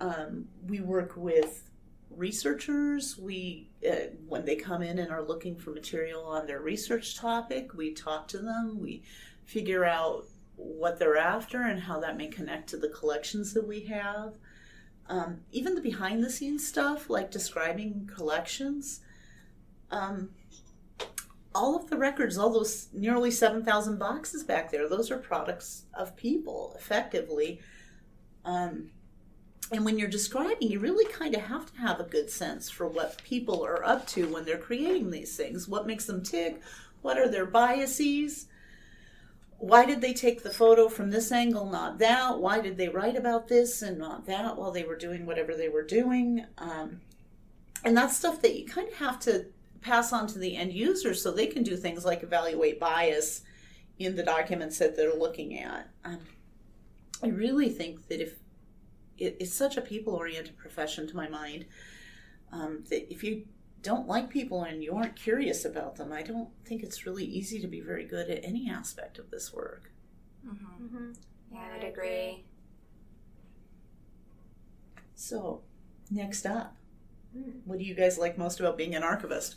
Um, 0.00 0.46
we 0.66 0.80
work 0.80 1.12
with 1.14 1.69
researchers. 2.10 3.16
We 3.16 3.70
uh, 3.88 4.14
when 4.26 4.44
they 4.44 4.56
come 4.56 4.82
in 4.82 4.98
and 4.98 5.10
are 5.10 5.22
looking 5.22 5.56
for 5.56 5.70
material 5.70 6.24
on 6.24 6.46
their 6.46 6.60
research 6.60 7.16
topic, 7.16 7.74
we 7.74 7.92
talk 7.92 8.28
to 8.28 8.38
them. 8.38 8.78
We 8.80 9.02
figure 9.44 9.84
out 9.84 10.26
what 10.56 10.98
they're 10.98 11.16
after 11.16 11.62
and 11.62 11.80
how 11.80 12.00
that 12.00 12.16
may 12.16 12.28
connect 12.28 12.68
to 12.70 12.76
the 12.76 12.88
collections 12.88 13.54
that 13.54 13.66
we 13.66 13.84
have 13.84 14.34
um, 15.10 15.40
even 15.50 15.74
the 15.74 15.80
behind 15.80 16.22
the 16.22 16.30
scenes 16.30 16.66
stuff, 16.66 17.10
like 17.10 17.32
describing 17.32 18.08
collections, 18.14 19.00
um, 19.90 20.30
all 21.52 21.74
of 21.74 21.90
the 21.90 21.96
records, 21.96 22.38
all 22.38 22.50
those 22.50 22.88
nearly 22.92 23.32
7,000 23.32 23.98
boxes 23.98 24.44
back 24.44 24.70
there, 24.70 24.88
those 24.88 25.10
are 25.10 25.18
products 25.18 25.84
of 25.94 26.14
people, 26.14 26.76
effectively. 26.78 27.60
Um, 28.44 28.92
and 29.72 29.84
when 29.84 29.98
you're 29.98 30.08
describing, 30.08 30.70
you 30.70 30.80
really 30.80 31.10
kind 31.12 31.34
of 31.34 31.42
have 31.42 31.72
to 31.72 31.80
have 31.80 32.00
a 32.00 32.04
good 32.04 32.30
sense 32.30 32.68
for 32.68 32.86
what 32.86 33.22
people 33.22 33.64
are 33.64 33.84
up 33.84 34.06
to 34.08 34.26
when 34.26 34.44
they're 34.44 34.58
creating 34.58 35.10
these 35.10 35.36
things. 35.36 35.68
What 35.68 35.86
makes 35.86 36.06
them 36.06 36.22
tick? 36.22 36.60
What 37.02 37.18
are 37.18 37.28
their 37.28 37.46
biases? 37.46 38.46
why 39.60 39.84
did 39.84 40.00
they 40.00 40.14
take 40.14 40.42
the 40.42 40.50
photo 40.50 40.88
from 40.88 41.10
this 41.10 41.30
angle, 41.30 41.66
not 41.66 41.98
that? 41.98 42.38
Why 42.38 42.60
did 42.60 42.78
they 42.78 42.88
write 42.88 43.14
about 43.14 43.46
this 43.46 43.82
and 43.82 43.98
not 43.98 44.24
that 44.24 44.56
while 44.56 44.72
they 44.72 44.84
were 44.84 44.96
doing 44.96 45.26
whatever 45.26 45.54
they 45.54 45.68
were 45.68 45.84
doing? 45.84 46.46
Um, 46.56 47.02
and 47.84 47.94
that's 47.94 48.16
stuff 48.16 48.40
that 48.40 48.58
you 48.58 48.64
kind 48.64 48.88
of 48.88 48.94
have 48.94 49.20
to 49.20 49.44
pass 49.82 50.14
on 50.14 50.26
to 50.28 50.38
the 50.38 50.56
end 50.56 50.72
user 50.72 51.12
so 51.12 51.30
they 51.30 51.46
can 51.46 51.62
do 51.62 51.76
things 51.76 52.06
like 52.06 52.22
evaluate 52.22 52.80
bias 52.80 53.42
in 53.98 54.16
the 54.16 54.22
documents 54.22 54.78
that 54.78 54.96
they're 54.96 55.14
looking 55.14 55.58
at. 55.58 55.90
Um, 56.06 56.20
I 57.22 57.26
really 57.26 57.68
think 57.68 58.08
that 58.08 58.22
if 58.22 58.36
it, 59.20 59.36
it's 59.40 59.54
such 59.54 59.76
a 59.76 59.80
people 59.80 60.14
oriented 60.14 60.56
profession 60.56 61.06
to 61.08 61.16
my 61.16 61.28
mind, 61.28 61.66
um, 62.52 62.84
that 62.90 63.12
if 63.12 63.22
you 63.22 63.44
don't 63.82 64.06
like 64.08 64.28
people 64.30 64.64
and 64.64 64.82
you 64.82 64.94
aren't 64.94 65.16
curious 65.16 65.64
about 65.64 65.96
them, 65.96 66.12
I 66.12 66.22
don't 66.22 66.48
think 66.64 66.82
it's 66.82 67.06
really 67.06 67.24
easy 67.24 67.60
to 67.60 67.66
be 67.66 67.80
very 67.80 68.04
good 68.04 68.28
at 68.30 68.44
any 68.44 68.70
aspect 68.70 69.18
of 69.18 69.30
this 69.30 69.52
work. 69.52 69.90
Mm-hmm. 70.46 70.84
Mm-hmm. 70.84 71.12
Yeah, 71.52 71.60
I 71.60 71.76
would 71.78 71.86
agree. 71.86 72.44
So, 75.14 75.60
next 76.10 76.46
up, 76.46 76.76
Mm. 77.36 77.60
what 77.64 77.78
do 77.78 77.84
you 77.84 77.94
guys 77.94 78.18
like 78.18 78.36
most 78.36 78.58
about 78.58 78.76
being 78.76 78.96
an 78.96 79.04
archivist? 79.04 79.54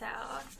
So, 0.00 0.06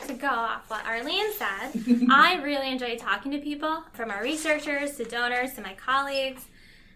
to 0.06 0.14
go 0.14 0.28
off 0.28 0.70
what 0.70 0.86
Arlene 0.86 1.32
said, 1.32 1.72
I 2.08 2.40
really 2.40 2.70
enjoy 2.70 2.96
talking 2.96 3.32
to 3.32 3.38
people, 3.38 3.82
from 3.94 4.08
our 4.12 4.22
researchers 4.22 4.96
to 4.98 5.04
donors 5.04 5.54
to 5.54 5.60
my 5.60 5.74
colleagues. 5.74 6.46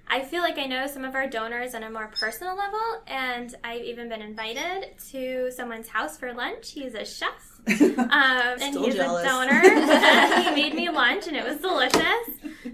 I 0.06 0.22
feel 0.22 0.42
like 0.42 0.58
I 0.58 0.66
know 0.66 0.86
some 0.86 1.04
of 1.04 1.14
our 1.14 1.26
donors 1.26 1.74
on 1.74 1.82
a 1.82 1.90
more 1.90 2.08
personal 2.08 2.56
level, 2.56 2.80
and 3.06 3.54
I've 3.64 3.82
even 3.82 4.08
been 4.08 4.20
invited 4.20 4.98
to 5.10 5.50
someone's 5.50 5.88
house 5.88 6.18
for 6.18 6.32
lunch. 6.34 6.72
He's 6.72 6.94
a 6.94 7.04
chef. 7.04 7.48
Um, 8.12 8.58
and 8.60 8.76
he's 8.76 8.96
jealous. 8.96 9.24
a 9.24 9.28
donor. 9.28 9.60
he 10.42 10.50
made 10.54 10.74
me 10.74 10.90
lunch, 10.90 11.28
and 11.28 11.36
it 11.36 11.44
was 11.44 11.58
delicious. 11.58 12.02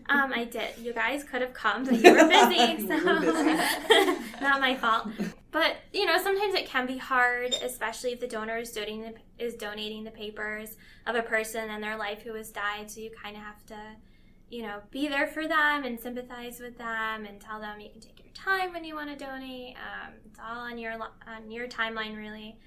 Um, 0.08 0.32
I 0.34 0.48
did. 0.50 0.78
You 0.78 0.92
guys 0.94 1.22
could 1.22 1.42
have 1.42 1.52
come, 1.52 1.84
but 1.84 2.02
you 2.02 2.10
were 2.10 2.26
busy, 2.26 2.86
so 2.88 3.04
were 3.04 3.20
busy. 3.20 4.20
not 4.40 4.60
my 4.60 4.74
fault. 4.74 5.08
But 5.50 5.76
you 5.92 6.06
know, 6.06 6.20
sometimes 6.22 6.54
it 6.54 6.66
can 6.66 6.86
be 6.86 6.98
hard, 6.98 7.54
especially 7.62 8.12
if 8.12 8.20
the 8.20 8.26
donor 8.26 8.58
is 8.58 8.72
donating 8.72 9.02
the, 9.02 9.44
is 9.44 9.54
donating 9.54 10.04
the 10.04 10.10
papers 10.10 10.76
of 11.06 11.14
a 11.14 11.22
person 11.22 11.70
in 11.70 11.80
their 11.80 11.96
life 11.96 12.22
who 12.22 12.34
has 12.34 12.50
died. 12.50 12.90
So 12.90 13.00
you 13.00 13.10
kind 13.10 13.36
of 13.36 13.42
have 13.42 13.64
to, 13.66 13.78
you 14.50 14.62
know, 14.62 14.80
be 14.90 15.08
there 15.08 15.26
for 15.26 15.46
them 15.46 15.84
and 15.84 16.00
sympathize 16.00 16.60
with 16.60 16.78
them 16.78 17.26
and 17.26 17.40
tell 17.40 17.60
them 17.60 17.80
you 17.80 17.90
can 17.90 18.00
take 18.00 18.22
your 18.22 18.32
time 18.32 18.72
when 18.72 18.84
you 18.84 18.94
want 18.94 19.10
to 19.10 19.24
donate. 19.24 19.76
Um, 19.76 20.14
it's 20.24 20.38
all 20.38 20.60
on 20.60 20.78
your 20.78 20.92
on 20.92 21.50
your 21.50 21.68
timeline, 21.68 22.16
really. 22.16 22.58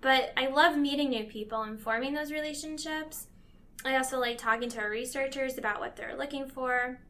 But 0.00 0.32
I 0.36 0.48
love 0.48 0.76
meeting 0.76 1.10
new 1.10 1.24
people 1.24 1.62
and 1.62 1.80
forming 1.80 2.14
those 2.14 2.30
relationships. 2.30 3.28
I 3.84 3.96
also 3.96 4.18
like 4.18 4.38
talking 4.38 4.68
to 4.70 4.80
our 4.80 4.90
researchers 4.90 5.58
about 5.58 5.80
what 5.80 5.96
they're 5.96 6.16
looking 6.16 6.46
for 6.46 7.00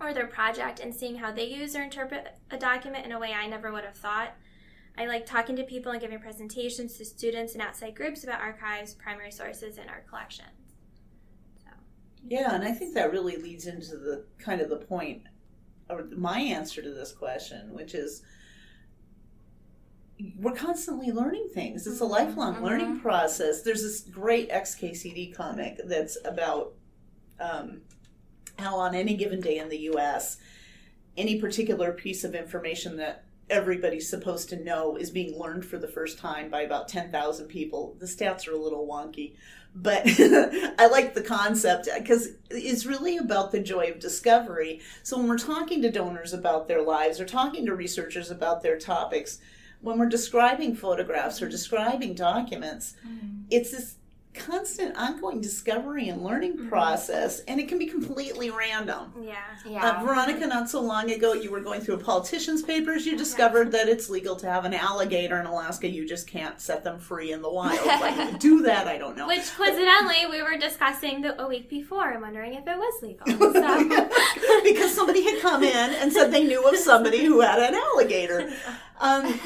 or 0.00 0.14
their 0.14 0.26
project 0.26 0.80
and 0.80 0.94
seeing 0.94 1.16
how 1.16 1.32
they 1.32 1.44
use 1.46 1.76
or 1.76 1.82
interpret 1.82 2.38
a 2.50 2.56
document 2.56 3.06
in 3.06 3.12
a 3.12 3.18
way 3.18 3.32
I 3.32 3.46
never 3.46 3.72
would 3.72 3.84
have 3.84 3.96
thought. 3.96 4.34
I 4.98 5.06
like 5.06 5.26
talking 5.26 5.56
to 5.56 5.64
people 5.64 5.92
and 5.92 6.00
giving 6.00 6.18
presentations 6.18 6.96
to 6.98 7.04
students 7.04 7.52
and 7.54 7.62
outside 7.62 7.94
groups 7.94 8.24
about 8.24 8.40
archives, 8.40 8.94
primary 8.94 9.30
sources, 9.30 9.78
and 9.78 9.88
our 9.88 10.04
collections. 10.08 10.59
Yeah, 12.28 12.54
and 12.54 12.64
I 12.64 12.72
think 12.72 12.94
that 12.94 13.12
really 13.12 13.36
leads 13.36 13.66
into 13.66 13.96
the 13.96 14.24
kind 14.38 14.60
of 14.60 14.68
the 14.68 14.76
point 14.76 15.22
or 15.88 16.04
my 16.16 16.38
answer 16.38 16.80
to 16.82 16.90
this 16.92 17.12
question, 17.12 17.72
which 17.72 17.94
is 17.94 18.22
we're 20.38 20.52
constantly 20.52 21.10
learning 21.10 21.48
things. 21.54 21.86
It's 21.86 22.00
a 22.00 22.04
Mm-hmm. 22.04 22.12
lifelong 22.12 22.62
learning 22.62 23.00
process. 23.00 23.62
There's 23.62 23.82
this 23.82 24.00
great 24.02 24.50
XKCD 24.50 25.34
comic 25.34 25.80
that's 25.86 26.18
about 26.24 26.74
um, 27.40 27.80
how 28.58 28.76
on 28.76 28.94
any 28.94 29.16
given 29.16 29.40
day 29.40 29.56
in 29.58 29.68
the 29.70 29.78
U.S., 29.78 30.36
any 31.16 31.40
particular 31.40 31.92
piece 31.92 32.22
of 32.22 32.34
information 32.34 32.96
that 32.98 33.24
everybody's 33.50 34.08
supposed 34.08 34.48
to 34.50 34.62
know 34.62 34.96
is 34.96 35.10
being 35.10 35.38
learned 35.38 35.64
for 35.64 35.78
the 35.78 35.88
first 35.88 36.18
time 36.18 36.48
by 36.50 36.62
about 36.62 36.88
10,000 36.88 37.46
people. 37.46 37.96
The 37.98 38.06
stats 38.06 38.48
are 38.48 38.52
a 38.52 38.58
little 38.58 38.86
wonky, 38.86 39.34
but 39.74 40.02
I 40.78 40.88
like 40.90 41.14
the 41.14 41.22
concept 41.22 41.88
because 41.98 42.30
it's 42.50 42.86
really 42.86 43.16
about 43.16 43.52
the 43.52 43.60
joy 43.60 43.90
of 43.90 44.00
discovery. 44.00 44.80
So 45.02 45.18
when 45.18 45.28
we're 45.28 45.38
talking 45.38 45.82
to 45.82 45.90
donors 45.90 46.32
about 46.32 46.68
their 46.68 46.82
lives 46.82 47.20
or 47.20 47.26
talking 47.26 47.66
to 47.66 47.74
researchers 47.74 48.30
about 48.30 48.62
their 48.62 48.78
topics, 48.78 49.38
when 49.80 49.98
we're 49.98 50.08
describing 50.08 50.74
photographs 50.74 51.40
or 51.40 51.48
describing 51.48 52.14
documents, 52.14 52.94
mm. 53.06 53.44
it's 53.50 53.70
this 53.70 53.96
constant 54.32 54.96
ongoing 54.96 55.40
discovery 55.40 56.08
and 56.08 56.22
learning 56.22 56.68
process 56.68 57.40
and 57.48 57.58
it 57.58 57.68
can 57.68 57.78
be 57.78 57.86
completely 57.86 58.48
random 58.48 59.12
Yeah. 59.20 59.34
Yeah. 59.66 59.98
uh, 59.98 60.04
Veronica, 60.04 60.46
not 60.46 60.70
so 60.70 60.80
long 60.80 61.10
ago, 61.10 61.32
you 61.32 61.50
were 61.50 61.60
going 61.60 61.80
through 61.80 61.96
a 61.96 61.98
politician's 61.98 62.62
papers. 62.62 63.04
You 63.06 63.16
discovered 63.18 63.72
that 63.72 63.88
it's 63.88 64.08
legal 64.08 64.36
to 64.36 64.46
have 64.46 64.64
an 64.64 64.72
alligator 64.72 65.40
in 65.40 65.46
Alaska. 65.46 65.88
You 65.88 66.06
just 66.06 66.28
can't 66.28 66.60
set 66.60 66.84
them 66.84 67.00
free 67.00 67.32
in 67.32 67.42
the 67.42 67.50
wild. 67.50 67.80
Like, 68.00 68.38
do 68.38 68.62
that? 68.62 68.86
I 68.86 68.96
don't 68.98 69.16
know. 69.16 69.26
Which 69.26 69.52
coincidentally 69.56 70.26
we 70.30 70.42
were 70.42 70.56
discussing 70.56 71.20
the, 71.22 71.40
a 71.42 71.46
week 71.48 71.68
before 71.68 72.10
and 72.10 72.22
wondering 72.22 72.54
if 72.54 72.66
it 72.66 72.76
was 72.78 73.02
legal. 73.02 73.26
So. 73.60 74.08
because 74.64 74.94
somebody 74.94 75.22
had 75.24 75.40
come 75.42 75.62
in 75.64 75.90
and 75.94 76.12
said 76.12 76.30
they 76.32 76.44
knew 76.44 76.66
of 76.66 76.76
somebody 76.76 77.24
who 77.24 77.40
had 77.40 77.58
an 77.58 77.74
alligator. 77.74 78.50
Um, 79.02 79.40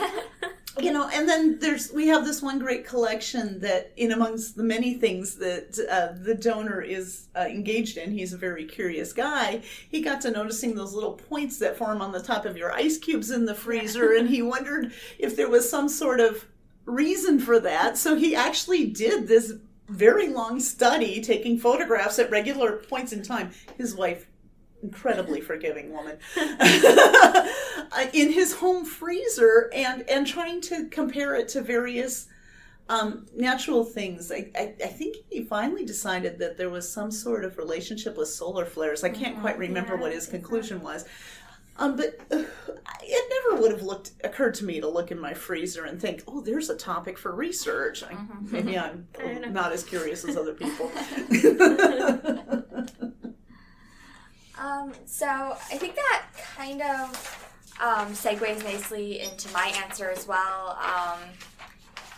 you 0.81 0.93
know, 0.93 1.09
and 1.13 1.29
then 1.29 1.59
there's 1.61 1.93
we 1.93 2.09
have 2.09 2.25
this 2.25 2.43
one 2.43 2.59
great 2.59 2.87
collection 2.87 3.61
that, 3.61 3.93
in 3.97 4.13
amongst 4.13 4.57
the 4.57 4.65
many 4.65 4.95
things 4.95 5.37
that 5.37 5.79
uh, 5.91 6.19
the 6.21 6.35
donor 6.35 6.81
is 6.81 7.29
uh, 7.37 7.47
engaged 7.49 7.97
in, 7.97 8.11
he's 8.11 8.33
a 8.33 8.39
very 8.39 8.65
curious 8.65 9.13
guy. 9.13 9.63
He 9.89 10.01
got 10.01 10.21
to 10.23 10.31
noticing 10.31 10.75
those 10.75 10.93
little 10.93 11.13
points 11.13 11.59
that 11.59 11.77
form 11.77 12.03
on 12.03 12.13
the 12.13 12.23
top 12.23 12.45
of 12.45 12.57
your 12.57 12.73
ice 12.73 12.99
cubes 12.99 13.31
in 13.31 13.45
the 13.45 13.55
freezer, 13.55 14.15
and 14.15 14.29
he 14.29 14.43
wondered 14.43 14.93
if 15.19 15.37
there 15.37 15.49
was 15.49 15.69
some 15.69 15.89
sort 15.89 16.21
of 16.21 16.47
reason 16.87 17.39
for 17.39 17.61
that. 17.61 17.97
So 17.97 18.17
he 18.17 18.35
actually 18.35 18.87
did 18.87 19.29
this 19.29 19.55
very 19.89 20.29
long 20.29 20.61
study, 20.61 21.23
taking 21.23 21.59
photographs 21.59 22.19
at 22.19 22.31
regular 22.31 22.79
points 22.79 23.13
in 23.13 23.23
time. 23.23 23.53
His 23.77 23.95
wife 23.95 24.27
incredibly 24.85 25.41
forgiving 25.51 25.93
woman 25.93 26.19
uh, 26.37 28.07
in 28.13 28.33
his 28.33 28.55
home 28.55 28.85
freezer 28.85 29.71
and 29.75 30.03
and 30.09 30.27
trying 30.27 30.61
to 30.61 30.89
compare 30.89 31.35
it 31.35 31.49
to 31.49 31.61
various 31.63 32.27
um, 32.89 33.27
natural 33.35 33.85
things. 33.85 34.31
I, 34.31 34.51
I, 34.55 34.75
I 34.85 34.89
think 34.89 35.17
he 35.31 35.45
finally 35.45 35.85
decided 35.87 36.39
that 36.41 36.59
there 36.59 36.69
was 36.71 36.91
some 36.93 37.11
sort 37.11 37.45
of 37.45 37.57
relationship 37.59 38.17
with 38.19 38.29
solar 38.29 38.67
flares. 38.67 39.05
I 39.05 39.09
can't 39.11 39.41
quite 39.41 39.59
remember 39.59 39.95
Yeah, 39.95 40.01
what 40.01 40.13
his 40.13 40.27
conclusion 40.27 40.83
was. 40.83 41.07
Um, 41.77 41.97
but 41.97 42.21
uh, 42.31 42.45
it 43.03 43.45
never 43.51 43.61
would 43.61 43.73
have 43.73 43.83
looked 43.83 44.13
occurred 44.23 44.55
to 44.57 44.65
me 44.65 44.81
to 44.81 44.89
look 44.89 45.11
in 45.11 45.19
my 45.19 45.35
freezer 45.35 45.85
and 45.87 46.01
think, 46.01 46.23
"Oh, 46.29 46.41
there's 46.41 46.71
a 46.71 46.77
topic 46.77 47.19
for 47.19 47.35
research." 47.35 48.05
I, 48.05 48.17
maybe 48.51 48.79
I'm 48.79 49.09
I 49.19 49.23
don't 49.23 49.43
know. 49.43 49.49
not 49.49 49.73
as 49.73 49.83
curious 49.83 50.25
as 50.25 50.37
other 50.37 50.55
people. 50.55 50.93
Um, 54.65 54.93
so 55.05 55.27
I 55.27 55.77
think 55.77 55.95
that 55.95 56.25
kind 56.57 56.81
of 56.81 57.49
um, 57.83 58.13
segues 58.15 58.65
nicely 58.65 59.21
into 59.21 59.53
my 59.53 59.75
answer 59.85 60.09
as 60.11 60.27
well. 60.27 60.79
Um, 60.81 61.19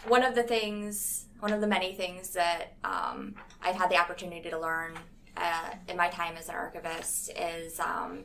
one 0.06 0.22
of 0.22 0.36
the 0.36 0.44
things, 0.44 1.26
one 1.40 1.52
of 1.52 1.60
the 1.60 1.66
many 1.66 1.92
things 1.94 2.30
that 2.30 2.74
um, 2.84 3.34
I've 3.60 3.74
had 3.74 3.90
the 3.90 3.96
opportunity 3.96 4.48
to 4.50 4.60
learn 4.60 4.94
uh, 5.36 5.70
in 5.88 5.96
my 5.96 6.08
time 6.08 6.36
as 6.36 6.48
an 6.48 6.54
archivist 6.54 7.32
is 7.36 7.80
um, 7.80 8.24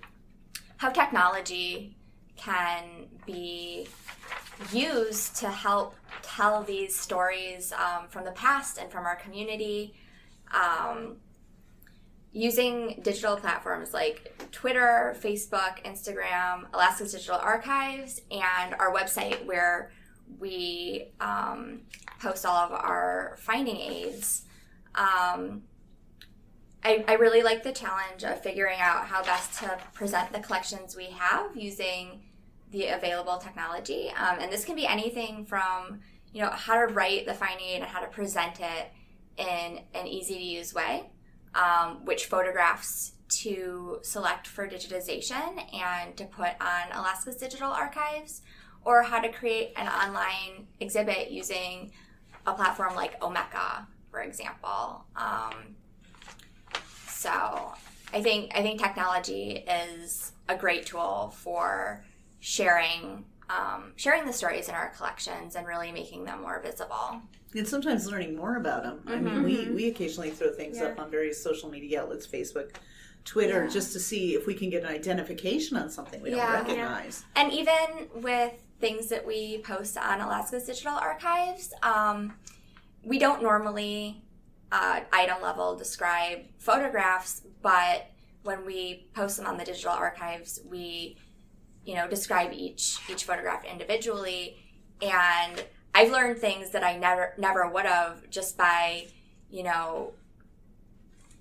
how 0.78 0.90
technology 0.90 1.98
can 2.36 3.08
be 3.26 3.88
used 4.72 5.36
to 5.38 5.50
help 5.50 5.96
tell 6.22 6.62
these 6.62 6.96
stories 6.96 7.74
um, 7.74 8.08
from 8.08 8.24
the 8.24 8.32
past 8.34 8.78
and 8.78 8.92
from 8.92 9.06
our 9.06 9.16
community. 9.16 9.96
Um, 10.54 11.18
using 12.34 13.00
digital 13.04 13.36
platforms 13.36 13.94
like 13.94 14.34
Twitter, 14.52 15.16
Facebook, 15.22 15.84
Instagram, 15.86 16.66
Alaska's 16.74 17.12
Digital 17.12 17.38
Archives, 17.38 18.22
and 18.32 18.74
our 18.76 18.94
website 18.94 19.46
where 19.46 19.92
we 20.40 21.10
um, 21.20 21.82
post 22.22 22.46
all 22.46 22.56
of 22.56 22.72
our 22.72 23.36
finding 23.40 23.76
aids. 23.76 24.44
Um, 24.96 25.64
I, 26.84 27.04
I 27.08 27.14
really 27.16 27.44
like 27.44 27.64
the 27.64 27.74
challenge 27.74 28.24
of 28.24 28.42
figuring 28.42 28.80
out 28.80 29.06
how 29.06 29.24
best 29.24 29.60
to 29.60 29.78
present 29.94 30.32
the 30.32 30.40
collections 30.40 30.96
we 30.96 31.06
have 31.08 31.56
using 31.56 32.22
the 32.72 32.88
available 32.88 33.38
technology. 33.38 34.10
Um, 34.18 34.38
and 34.40 34.52
this 34.52 34.64
can 34.64 34.76
be 34.76 34.88
anything 34.88 35.46
from, 35.46 36.00
you 36.34 36.42
know, 36.42 36.50
how 36.50 36.76
to 36.76 36.94
write 36.94 37.26
the 37.26 37.34
finding 37.34 37.68
aid 37.68 37.82
and 37.82 37.86
how 37.86 38.00
to 38.00 38.08
present 38.08 38.62
it 38.62 38.92
in 39.38 39.82
an 39.94 40.08
easy 40.08 40.36
to 40.36 40.44
use 40.44 40.74
way 40.74 41.10
um, 41.56 42.06
which 42.06 42.26
photographs 42.26 43.14
to 43.30 44.00
select 44.02 44.48
for 44.48 44.68
digitization 44.68 45.74
and 45.74 46.16
to 46.18 46.26
put 46.26 46.52
on 46.60 46.92
Alaska's 46.94 47.38
digital 47.38 47.72
archives, 47.72 48.42
or 48.84 49.04
how 49.04 49.20
to 49.20 49.30
create 49.30 49.74
an 49.78 49.88
online 49.88 50.68
exhibit 50.80 51.32
using 51.32 51.92
a 52.46 52.54
platform 52.54 52.96
like 52.96 53.20
Omeka, 53.22 53.86
for 54.10 54.22
example. 54.22 55.06
Um, 55.16 55.76
so 57.08 57.74
I 58.14 58.22
think 58.22 58.52
I 58.56 58.62
think 58.62 58.82
technology 58.82 59.64
is 59.68 60.34
a 60.50 60.56
great 60.56 60.86
tool 60.86 61.34
for 61.38 62.04
sharing 62.40 63.26
um, 63.50 63.94
sharing 63.96 64.26
the 64.26 64.34
stories 64.34 64.70
in 64.70 64.76
our 64.76 64.90
collections 64.90 65.56
and 65.56 65.68
really 65.68 65.92
making 65.92 66.24
them 66.26 66.42
more 66.42 66.62
visible. 66.62 67.22
And 67.56 67.68
sometimes 67.68 68.08
learning 68.10 68.36
more 68.36 68.56
about 68.58 68.84
them. 68.84 69.02
I 69.08 69.18
mean, 69.18 69.44
we, 69.44 69.70
we 69.72 69.88
occasionally 69.88 70.30
throw 70.30 70.52
things 70.54 70.80
up 70.82 71.00
on 71.00 71.12
various 71.12 71.42
social 71.44 71.70
media 71.70 72.02
outlets, 72.02 72.26
Facebook, 72.28 72.76
Twitter, 73.26 73.66
Yeah. 73.66 73.70
just 73.70 73.94
to 73.94 74.00
see 74.00 74.34
if 74.36 74.48
we 74.48 74.54
can 74.54 74.70
get 74.70 74.84
an 74.84 74.90
identification 74.90 75.78
on 75.78 75.90
something 75.90 76.22
we 76.22 76.30
don't 76.32 76.40
Yeah. 76.40 76.54
recognize. 76.54 77.24
And 77.36 77.52
even 77.52 78.08
with 78.16 78.54
things 78.80 79.10
that 79.10 79.26
we 79.26 79.60
post 79.60 79.98
on 79.98 80.22
Alaska's 80.22 80.64
Digital 80.64 80.94
Archives, 80.94 81.74
um, 81.84 82.34
we 83.04 83.20
don't 83.20 83.42
normally 83.44 84.24
uh, 84.72 85.02
item 85.12 85.42
level 85.42 85.76
describe 85.76 86.40
photographs, 86.58 87.42
but 87.62 88.10
when 88.44 88.66
we 88.66 89.08
post 89.14 89.36
them 89.38 89.46
on 89.46 89.58
the 89.58 89.66
digital 89.66 89.92
archives, 89.92 90.62
we 90.66 91.18
you 91.84 91.94
know 91.96 92.08
describe 92.08 92.54
each 92.54 92.98
each 93.10 93.24
photograph 93.26 93.66
individually 93.66 94.56
and 95.02 95.66
i've 95.94 96.12
learned 96.12 96.38
things 96.40 96.72
that 96.72 96.84
i 96.84 96.98
never 96.98 97.34
never 97.38 97.68
would 97.70 97.86
have 97.86 98.30
just 98.30 98.58
by 98.58 99.06
you 99.50 99.64
know 99.64 100.14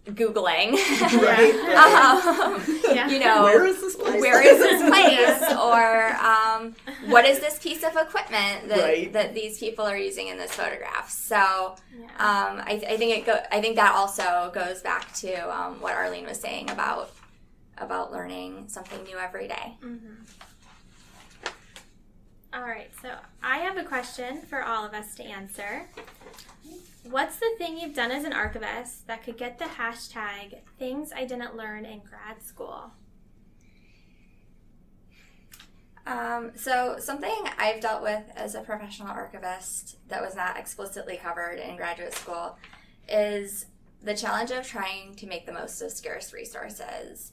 googling 0.07 0.73
Right, 0.73 1.55
right. 1.55 2.35
um, 2.43 2.63
Yeah. 2.95 3.09
you 3.09 3.19
know 3.21 3.43
Where 3.45 3.67
is 3.67 3.81
this 3.81 3.95
place? 3.97 4.21
where 4.21 4.43
is 4.43 4.59
this 4.59 4.83
place 4.91 5.59
or 5.59 6.17
um, 6.27 6.75
what 7.11 7.25
is 7.27 7.39
this 7.39 7.59
piece 7.59 7.85
of 7.85 7.95
equipment 7.97 8.69
that, 8.71 8.81
Right. 8.83 9.13
that 9.13 9.35
these 9.35 9.59
people 9.59 9.85
are 9.85 9.97
using 9.99 10.29
in 10.29 10.39
this 10.39 10.53
photograph 10.53 11.11
so 11.11 11.77
Yeah. 11.97 12.07
um, 12.19 12.61
I, 12.67 12.83
I 12.89 12.97
think 12.97 13.19
it 13.19 13.27
go, 13.27 13.39
I 13.53 13.61
think 13.61 13.77
that 13.77 13.95
also 13.95 14.51
goes 14.55 14.81
back 14.81 15.13
to 15.17 15.33
um, 15.55 15.81
what 15.81 15.95
Arlene 15.95 16.27
was 16.27 16.41
saying 16.41 16.71
about 16.71 17.11
about 17.79 18.11
learning 18.13 18.69
something 18.69 19.03
new 19.05 19.17
every 19.17 19.49
day. 19.49 19.77
All 22.53 22.63
right, 22.63 22.91
so 23.01 23.15
I 23.45 23.59
have 23.59 23.77
a 23.77 23.85
question 23.85 24.43
for 24.43 24.65
all 24.65 24.85
of 24.85 24.93
us 24.93 25.15
to 25.15 25.23
answer. 25.23 25.87
What's 27.09 27.37
the 27.37 27.49
thing 27.59 27.79
you've 27.79 27.95
done 27.95 28.11
as 28.11 28.25
an 28.25 28.33
archivist 28.33 29.07
that 29.07 29.23
could 29.23 29.39
get 29.39 29.59
the 29.59 29.67
hashtag 29.67 30.59
things 30.77 31.13
I 31.15 31.27
didn't 31.27 31.57
learn 31.57 31.85
in 31.85 32.01
grad 32.01 32.43
school? 32.43 32.91
Um, 36.09 36.51
so 36.57 36.97
something 36.99 37.31
I've 37.57 37.81
dealt 37.81 38.03
with 38.03 38.25
as 38.35 38.57
a 38.57 38.63
professional 38.63 39.09
archivist 39.09 39.99
that 40.09 40.21
was 40.21 40.35
not 40.35 40.57
explicitly 40.57 41.19
covered 41.19 41.61
in 41.61 41.77
graduate 41.77 42.15
school 42.15 42.59
is 43.09 43.67
the 44.03 44.17
challenge 44.17 44.51
of 44.51 44.67
trying 44.67 45.15
to 45.17 45.27
make 45.29 45.47
the 45.47 45.53
most 45.53 45.81
of 45.83 45.93
scarce 45.93 46.33
resources. 46.33 47.31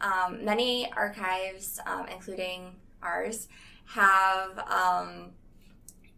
Um, 0.00 0.42
many 0.46 0.90
archives, 0.92 1.78
um, 1.86 2.06
including 2.08 2.76
ours, 3.02 3.48
have 3.86 4.58
um, 4.58 5.30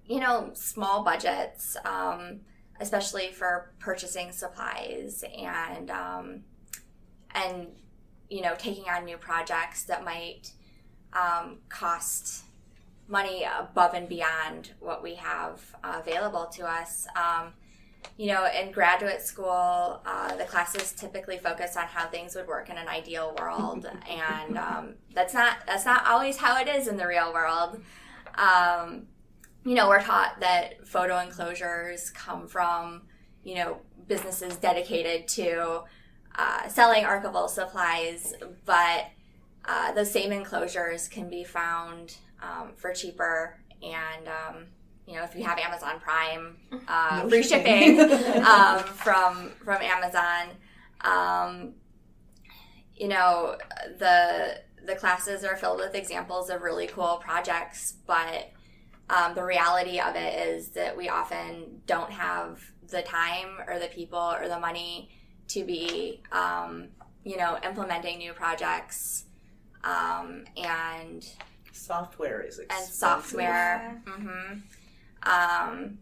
you 0.07 0.21
know 0.21 0.51
small 0.55 1.03
budgets, 1.03 1.77
um, 1.85 2.41
especially 2.81 3.29
for 3.29 3.73
purchasing 3.79 4.33
supplies 4.33 5.25
and 5.37 5.91
um, 5.91 6.43
and 7.35 7.69
you 8.29 8.43
know, 8.43 8.55
taking 8.59 8.89
on 8.89 9.05
new 9.05 9.17
projects 9.17 9.85
that 9.85 10.05
might 10.05 10.53
um, 11.13 11.59
cost 11.69 12.45
money 13.07 13.47
above 13.59 13.95
and 13.95 14.09
beyond 14.09 14.73
what 14.81 15.03
we 15.03 15.15
have 15.15 15.75
uh, 15.83 16.01
available 16.01 16.47
to 16.47 16.67
us. 16.67 17.07
Um, 17.17 17.55
you 18.17 18.27
know, 18.27 18.49
in 18.49 18.73
graduate 18.73 19.23
school, 19.23 20.01
uh, 20.05 20.35
the 20.37 20.45
classes 20.45 20.93
typically 20.93 21.39
focus 21.39 21.77
on 21.77 21.85
how 21.87 22.09
things 22.09 22.35
would 22.35 22.49
work 22.49 22.69
in 22.69 22.77
an 22.77 22.89
ideal 22.89 23.35
world, 23.39 23.89
and 24.09 24.59
um, 24.59 24.95
that's 25.15 25.35
not 25.35 25.59
that's 25.67 25.85
not 25.85 26.07
always 26.07 26.37
how 26.37 26.61
it 26.61 26.69
is 26.69 26.89
in 26.89 26.97
the 26.97 27.07
real 27.07 27.33
world. 27.33 27.81
Um, 28.35 29.07
you 29.65 29.75
know, 29.75 29.89
we're 29.89 30.03
taught 30.03 30.41
that 30.41 30.87
photo 30.87 31.19
enclosures 31.19 32.11
come 32.11 32.49
from 32.49 33.03
you 33.45 33.55
know 33.55 33.79
businesses 34.09 34.57
dedicated 34.57 35.29
to 35.29 35.83
uh, 36.37 36.69
selling 36.69 37.05
archival 37.05 37.49
supplies, 37.49 38.35
but 38.65 39.07
uh, 39.65 39.93
those 39.93 40.11
same 40.11 40.33
enclosures 40.33 41.07
can 41.09 41.29
be 41.29 41.45
found 41.45 42.17
um, 42.43 42.73
for 42.77 42.93
cheaper 42.93 43.59
and 43.83 44.29
um, 44.29 44.67
you 45.09 45.15
know 45.15 45.25
if 45.25 45.35
you 45.35 45.45
have 45.45 45.59
Amazon 45.59 45.99
Prime, 46.01 46.57
uh, 46.89 47.21
no 47.23 47.29
free 47.29 47.43
shipping, 47.43 47.97
shipping 47.97 48.45
um, 48.45 48.79
from 48.85 49.51
from 49.65 49.83
Amazon. 49.83 50.49
Um, 51.01 51.75
you 52.97 53.09
know 53.09 53.57
the 53.99 54.61
the 54.87 54.95
classes 54.95 55.45
are 55.45 55.57
filled 55.57 55.79
with 55.79 55.95
examples 55.95 56.51
of 56.51 56.63
really 56.63 56.87
cool 56.87 57.17
projects, 57.23 57.95
but 58.07 58.53
um, 59.11 59.35
the 59.35 59.45
reality 59.45 59.99
of 59.99 60.15
it 60.17 60.49
is 60.49 60.69
that 60.71 60.97
we 60.97 61.09
often 61.09 61.81
don't 61.87 62.11
have 62.11 62.61
the 62.89 63.03
time 63.03 63.59
or 63.67 63.79
the 63.79 63.87
people 63.87 64.19
or 64.19 64.49
the 64.49 64.59
money 64.59 65.11
to 65.49 65.65
be, 65.65 66.23
um, 66.33 66.89
you 67.25 67.37
know, 67.37 67.59
implementing 67.65 68.19
new 68.19 68.33
projects 68.33 69.25
um, 69.85 70.45
and 70.57 71.27
software 71.73 72.43
is 72.43 72.59
expensive. 72.59 72.87
and 72.87 72.95
software. 72.95 74.03
Mm-hmm. 74.07 74.59
Um, 75.23 75.99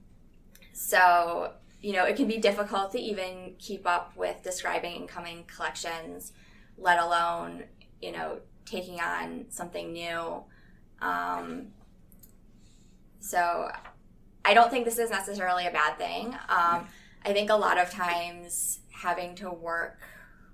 so 0.72 1.52
you 1.80 1.92
know, 1.92 2.04
it 2.04 2.16
can 2.16 2.26
be 2.26 2.38
difficult 2.38 2.90
to 2.92 2.98
even 2.98 3.54
keep 3.58 3.86
up 3.86 4.16
with 4.16 4.42
describing 4.42 4.96
incoming 4.96 5.44
collections, 5.44 6.32
let 6.78 6.98
alone 6.98 7.64
you 8.00 8.12
know 8.12 8.40
taking 8.64 9.00
on 9.00 9.46
something 9.48 9.92
new. 9.92 10.42
Um, 11.00 11.68
so 13.20 13.70
I 14.44 14.54
don't 14.54 14.70
think 14.70 14.84
this 14.84 14.98
is 14.98 15.10
necessarily 15.10 15.66
a 15.66 15.70
bad 15.70 15.98
thing. 15.98 16.34
Um, 16.48 16.86
I 17.24 17.32
think 17.32 17.50
a 17.50 17.56
lot 17.56 17.78
of 17.78 17.90
times 17.90 18.80
having 18.90 19.34
to 19.36 19.50
work 19.50 19.98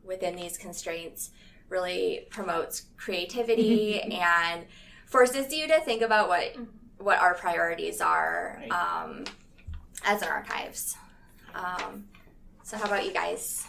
within 0.02 0.34
these 0.34 0.56
constraints 0.56 1.30
really 1.68 2.26
promotes 2.30 2.86
creativity 2.96 4.00
and 4.12 4.66
forces 5.06 5.52
you 5.52 5.68
to 5.68 5.80
think 5.80 6.02
about 6.02 6.28
what 6.28 6.56
what 7.02 7.18
our 7.20 7.34
priorities 7.34 8.00
are 8.00 8.60
right. 8.60 8.70
um, 8.70 9.24
as 10.04 10.22
an 10.22 10.28
archives. 10.28 10.96
Um, 11.54 12.04
so, 12.62 12.76
how 12.76 12.84
about 12.84 13.04
you 13.04 13.12
guys? 13.12 13.66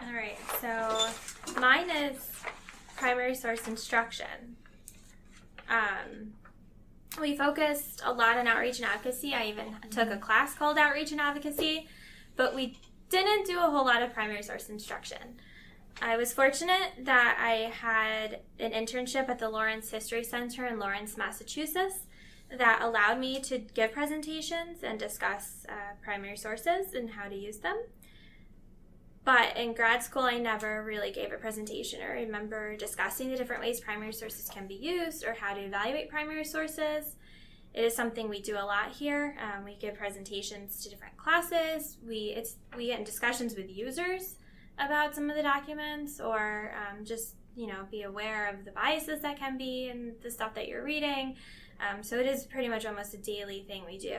All 0.00 0.12
right. 0.12 0.36
So, 0.60 1.60
mine 1.60 1.88
is 1.90 2.30
primary 2.96 3.34
source 3.34 3.66
instruction. 3.66 4.56
Um, 5.68 6.32
we 7.20 7.36
focused 7.36 8.02
a 8.04 8.12
lot 8.12 8.36
on 8.36 8.46
outreach 8.46 8.78
and 8.78 8.86
advocacy. 8.86 9.34
I 9.34 9.46
even 9.46 9.76
took 9.90 10.10
a 10.10 10.18
class 10.18 10.54
called 10.54 10.76
Outreach 10.78 11.12
and 11.12 11.20
Advocacy, 11.20 11.88
but 12.36 12.54
we 12.54 12.78
didn't 13.08 13.46
do 13.46 13.58
a 13.58 13.70
whole 13.70 13.86
lot 13.86 14.02
of 14.02 14.12
primary 14.12 14.42
source 14.42 14.68
instruction. 14.68 15.40
I 16.02 16.16
was 16.18 16.32
fortunate 16.32 16.92
that 17.04 17.38
I 17.40 17.70
had 17.70 18.40
an 18.58 18.72
internship 18.72 19.30
at 19.30 19.38
the 19.38 19.48
Lawrence 19.48 19.90
History 19.90 20.24
Center 20.24 20.66
in 20.66 20.78
Lawrence, 20.78 21.16
Massachusetts, 21.16 22.00
that 22.50 22.80
allowed 22.82 23.18
me 23.18 23.40
to 23.40 23.58
give 23.58 23.92
presentations 23.92 24.82
and 24.82 24.98
discuss 24.98 25.66
uh, 25.68 25.94
primary 26.02 26.36
sources 26.36 26.94
and 26.94 27.10
how 27.10 27.28
to 27.28 27.34
use 27.34 27.58
them. 27.58 27.76
But 29.24 29.56
in 29.56 29.74
grad 29.74 30.04
school, 30.04 30.22
I 30.22 30.38
never 30.38 30.84
really 30.84 31.10
gave 31.10 31.32
a 31.32 31.36
presentation 31.36 32.00
or 32.00 32.12
remember 32.12 32.76
discussing 32.76 33.28
the 33.28 33.36
different 33.36 33.60
ways 33.60 33.80
primary 33.80 34.12
sources 34.12 34.48
can 34.48 34.68
be 34.68 34.74
used 34.74 35.24
or 35.24 35.34
how 35.34 35.52
to 35.54 35.60
evaluate 35.60 36.08
primary 36.08 36.44
sources. 36.44 37.16
It 37.74 37.84
is 37.84 37.96
something 37.96 38.28
we 38.28 38.40
do 38.40 38.54
a 38.54 38.64
lot 38.64 38.92
here. 38.92 39.36
Um, 39.42 39.64
we 39.64 39.74
give 39.74 39.96
presentations 39.96 40.80
to 40.82 40.88
different 40.88 41.16
classes. 41.16 41.98
We 42.06 42.34
it's 42.36 42.56
we 42.76 42.86
get 42.86 43.00
in 43.00 43.04
discussions 43.04 43.56
with 43.56 43.68
users 43.68 44.36
about 44.78 45.14
some 45.14 45.28
of 45.28 45.36
the 45.36 45.42
documents, 45.42 46.20
or 46.20 46.72
um, 46.74 47.04
just 47.04 47.34
you 47.56 47.66
know 47.66 47.84
be 47.90 48.02
aware 48.02 48.48
of 48.48 48.64
the 48.64 48.70
biases 48.70 49.20
that 49.22 49.38
can 49.38 49.58
be 49.58 49.88
in 49.88 50.14
the 50.22 50.30
stuff 50.30 50.54
that 50.54 50.68
you're 50.68 50.84
reading. 50.84 51.36
Um, 51.80 52.02
so 52.02 52.18
it 52.18 52.26
is 52.26 52.44
pretty 52.44 52.68
much 52.68 52.86
almost 52.86 53.14
a 53.14 53.18
daily 53.18 53.64
thing 53.66 53.84
we 53.86 53.98
do. 53.98 54.18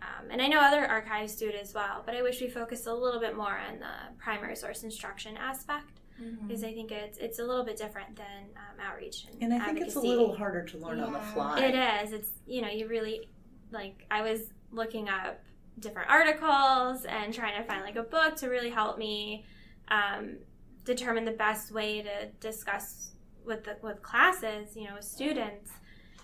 Um, 0.00 0.30
and 0.30 0.40
I 0.40 0.46
know 0.46 0.60
other 0.60 0.86
archives 0.86 1.34
do 1.34 1.48
it 1.48 1.56
as 1.56 1.74
well, 1.74 2.02
but 2.06 2.14
I 2.14 2.22
wish 2.22 2.40
we 2.40 2.48
focused 2.48 2.86
a 2.86 2.94
little 2.94 3.20
bit 3.20 3.36
more 3.36 3.58
on 3.58 3.80
the 3.80 4.16
primary 4.18 4.54
source 4.54 4.84
instruction 4.84 5.36
aspect 5.36 6.00
mm-hmm. 6.22 6.46
because 6.46 6.62
I 6.62 6.72
think 6.72 6.92
it's 6.92 7.18
it's 7.18 7.38
a 7.38 7.44
little 7.44 7.64
bit 7.64 7.76
different 7.76 8.16
than 8.16 8.44
um, 8.56 8.78
outreach 8.80 9.26
and, 9.32 9.42
and 9.42 9.52
I 9.52 9.56
advocacy. 9.56 9.74
think 9.74 9.86
it's 9.88 9.96
a 9.96 10.00
little 10.00 10.36
harder 10.36 10.64
to 10.64 10.78
learn 10.78 10.98
yeah. 10.98 11.04
on 11.04 11.12
the 11.12 11.18
fly. 11.18 11.60
It 11.60 11.74
is. 12.04 12.12
It's 12.12 12.30
you 12.46 12.62
know 12.62 12.68
you 12.68 12.86
really 12.86 13.28
like 13.72 14.06
I 14.10 14.22
was 14.22 14.42
looking 14.70 15.08
up 15.08 15.40
different 15.80 16.10
articles 16.10 17.04
and 17.04 17.32
trying 17.32 17.60
to 17.60 17.66
find 17.66 17.82
like 17.82 17.96
a 17.96 18.02
book 18.02 18.36
to 18.36 18.48
really 18.48 18.70
help 18.70 18.98
me 18.98 19.44
um, 19.88 20.38
determine 20.84 21.24
the 21.24 21.32
best 21.32 21.72
way 21.72 22.02
to 22.02 22.26
discuss 22.40 23.12
with 23.44 23.64
the 23.64 23.76
with 23.82 24.02
classes, 24.02 24.76
you 24.76 24.84
know, 24.84 24.94
with 24.94 25.04
students 25.04 25.72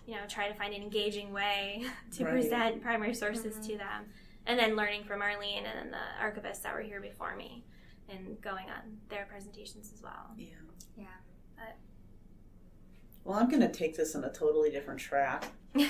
you 0.07 0.15
know, 0.15 0.21
try 0.29 0.49
to 0.49 0.55
find 0.55 0.75
an 0.75 0.83
engaging 0.83 1.33
way 1.33 1.85
to 2.13 2.25
right. 2.25 2.33
present 2.33 2.83
primary 2.83 3.15
sources 3.15 3.55
mm-hmm. 3.55 3.73
to 3.73 3.79
them. 3.79 4.05
And 4.47 4.59
then 4.59 4.77
learning 4.77 5.05
from 5.05 5.23
Arlene 5.23 5.65
and 5.65 5.79
then 5.79 5.91
the 5.91 6.23
archivists 6.23 6.63
that 6.63 6.75
were 6.75 6.83
here 6.83 7.01
before 7.01 7.35
me 7.35 7.65
and 8.11 8.39
going 8.43 8.67
on 8.67 8.99
their 9.09 9.25
presentations 9.25 9.91
as 9.95 10.03
well. 10.03 10.31
Yeah. 10.37 10.49
Yeah. 10.99 11.07
But, 11.57 11.77
well, 13.25 13.39
I'm 13.39 13.49
going 13.49 13.63
to 13.63 13.73
take 13.73 13.97
this 13.97 14.15
in 14.15 14.25
a 14.25 14.33
totally 14.33 14.71
different 14.71 15.01
track. 15.01 15.47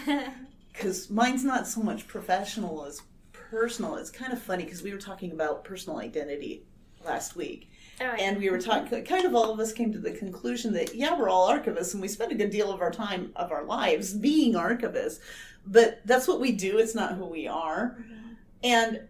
Because 0.74 1.08
mine's 1.08 1.44
not 1.44 1.68
so 1.68 1.80
much 1.80 2.08
professional 2.08 2.84
as 2.84 3.00
personal. 3.32 3.94
It's 3.94 4.10
kind 4.10 4.32
of 4.32 4.42
funny 4.42 4.64
because 4.64 4.82
we 4.82 4.92
were 4.92 4.98
talking 4.98 5.30
about 5.30 5.62
personal 5.62 6.00
identity 6.00 6.64
last 7.04 7.36
week. 7.36 7.70
Oh, 8.00 8.04
yeah. 8.04 8.16
And 8.18 8.38
we 8.38 8.50
were 8.50 8.60
talking, 8.60 9.04
kind 9.06 9.24
of 9.24 9.34
all 9.34 9.52
of 9.52 9.60
us 9.60 9.72
came 9.72 9.92
to 9.92 9.98
the 9.98 10.12
conclusion 10.12 10.72
that, 10.74 10.94
yeah, 10.94 11.18
we're 11.18 11.28
all 11.28 11.48
archivists 11.50 11.92
and 11.92 12.02
we 12.02 12.08
spend 12.08 12.32
a 12.32 12.36
good 12.36 12.50
deal 12.50 12.70
of 12.70 12.80
our 12.80 12.90
time, 12.90 13.32
of 13.36 13.52
our 13.52 13.64
lives 13.64 14.14
being 14.14 14.54
archivists, 14.54 15.20
but 15.66 16.00
that's 16.04 16.28
what 16.28 16.40
we 16.40 16.52
do. 16.52 16.78
It's 16.78 16.94
not 16.94 17.14
who 17.14 17.26
we 17.26 17.46
are. 17.46 17.96
Mm-hmm. 17.98 18.32
And, 18.64 19.00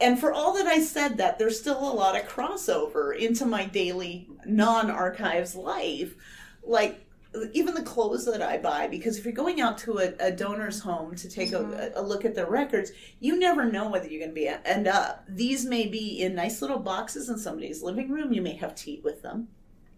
and 0.00 0.18
for 0.18 0.32
all 0.32 0.54
that 0.54 0.66
I 0.66 0.80
said 0.80 1.16
that, 1.18 1.38
there's 1.38 1.58
still 1.58 1.78
a 1.78 1.92
lot 1.92 2.16
of 2.16 2.28
crossover 2.28 3.16
into 3.16 3.46
my 3.46 3.64
daily 3.66 4.28
non 4.46 4.90
archives 4.90 5.54
life. 5.54 6.14
Like, 6.62 7.07
even 7.52 7.74
the 7.74 7.82
clothes 7.82 8.24
that 8.26 8.42
I 8.42 8.58
buy, 8.58 8.86
because 8.86 9.18
if 9.18 9.24
you're 9.24 9.32
going 9.32 9.60
out 9.60 9.78
to 9.78 9.98
a, 9.98 10.12
a 10.18 10.32
donor's 10.32 10.80
home 10.80 11.14
to 11.16 11.28
take 11.28 11.50
mm-hmm. 11.50 11.72
a, 11.72 12.00
a, 12.00 12.02
look 12.02 12.24
at 12.24 12.34
their 12.34 12.48
records, 12.50 12.92
you 13.20 13.38
never 13.38 13.64
know 13.64 13.88
whether 13.88 14.08
you're 14.08 14.20
going 14.20 14.30
to 14.30 14.34
be 14.34 14.48
end 14.48 14.86
up. 14.86 15.24
These 15.28 15.66
may 15.66 15.86
be 15.86 16.22
in 16.22 16.34
nice 16.34 16.62
little 16.62 16.78
boxes 16.78 17.28
in 17.28 17.38
somebody's 17.38 17.82
living 17.82 18.10
room. 18.10 18.32
You 18.32 18.42
may 18.42 18.56
have 18.56 18.74
tea 18.74 19.00
with 19.02 19.22
them, 19.22 19.48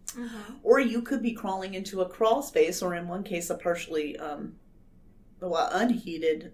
mm-hmm. 0.09 0.55
or 0.63 0.81
you 0.81 1.03
could 1.03 1.23
be 1.23 1.33
crawling 1.33 1.75
into 1.75 2.01
a 2.01 2.09
crawl 2.09 2.43
space, 2.43 2.83
or 2.83 2.95
in 2.95 3.09
one 3.09 3.23
case, 3.23 3.51
a 3.51 3.55
partially 3.55 4.19
um, 4.19 4.55
well 5.41 5.69
unheated, 5.73 6.53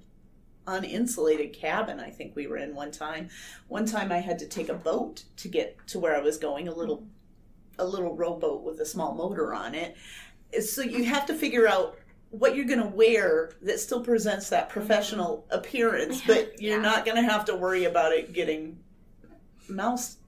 uninsulated 0.67 1.53
cabin. 1.53 2.01
I 2.01 2.11
think 2.11 2.37
we 2.37 2.47
were 2.47 2.59
in 2.59 2.75
one 2.75 2.91
time. 2.91 3.29
One 3.69 3.87
time, 3.87 4.13
I 4.13 4.19
had 4.19 4.39
to 4.41 4.47
take 4.47 4.69
a 4.69 4.75
boat 4.75 5.25
to 5.37 5.49
get 5.49 5.79
to 5.89 5.99
where 5.99 6.17
I 6.17 6.21
was 6.21 6.39
going. 6.39 6.69
A 6.69 6.75
little, 6.75 7.07
a 7.79 7.87
little 7.87 8.17
rowboat 8.17 8.63
with 8.63 8.81
a 8.81 8.87
small 8.87 9.15
motor 9.15 9.55
on 9.55 9.75
it 9.75 9.97
so 10.63 10.83
you 10.83 11.05
have 11.05 11.27
to 11.27 11.35
figure 11.35 11.69
out 11.69 11.97
what 12.31 12.57
you're 12.57 12.67
going 12.67 12.81
to 12.81 12.89
wear 12.89 13.53
that 13.63 13.81
still 13.81 14.01
presents 14.01 14.49
that 14.51 14.69
professional 14.69 15.47
mm-hmm. 15.49 15.59
appearance, 15.59 16.21
but 16.27 16.61
you're 16.61 16.77
yeah. 16.77 16.83
not 16.83 17.05
going 17.05 17.17
to 17.17 17.23
have 17.23 17.45
to 17.47 17.55
worry 17.55 17.85
about 17.85 18.13
it 18.13 18.33
getting 18.33 18.79
mouse 19.69 20.19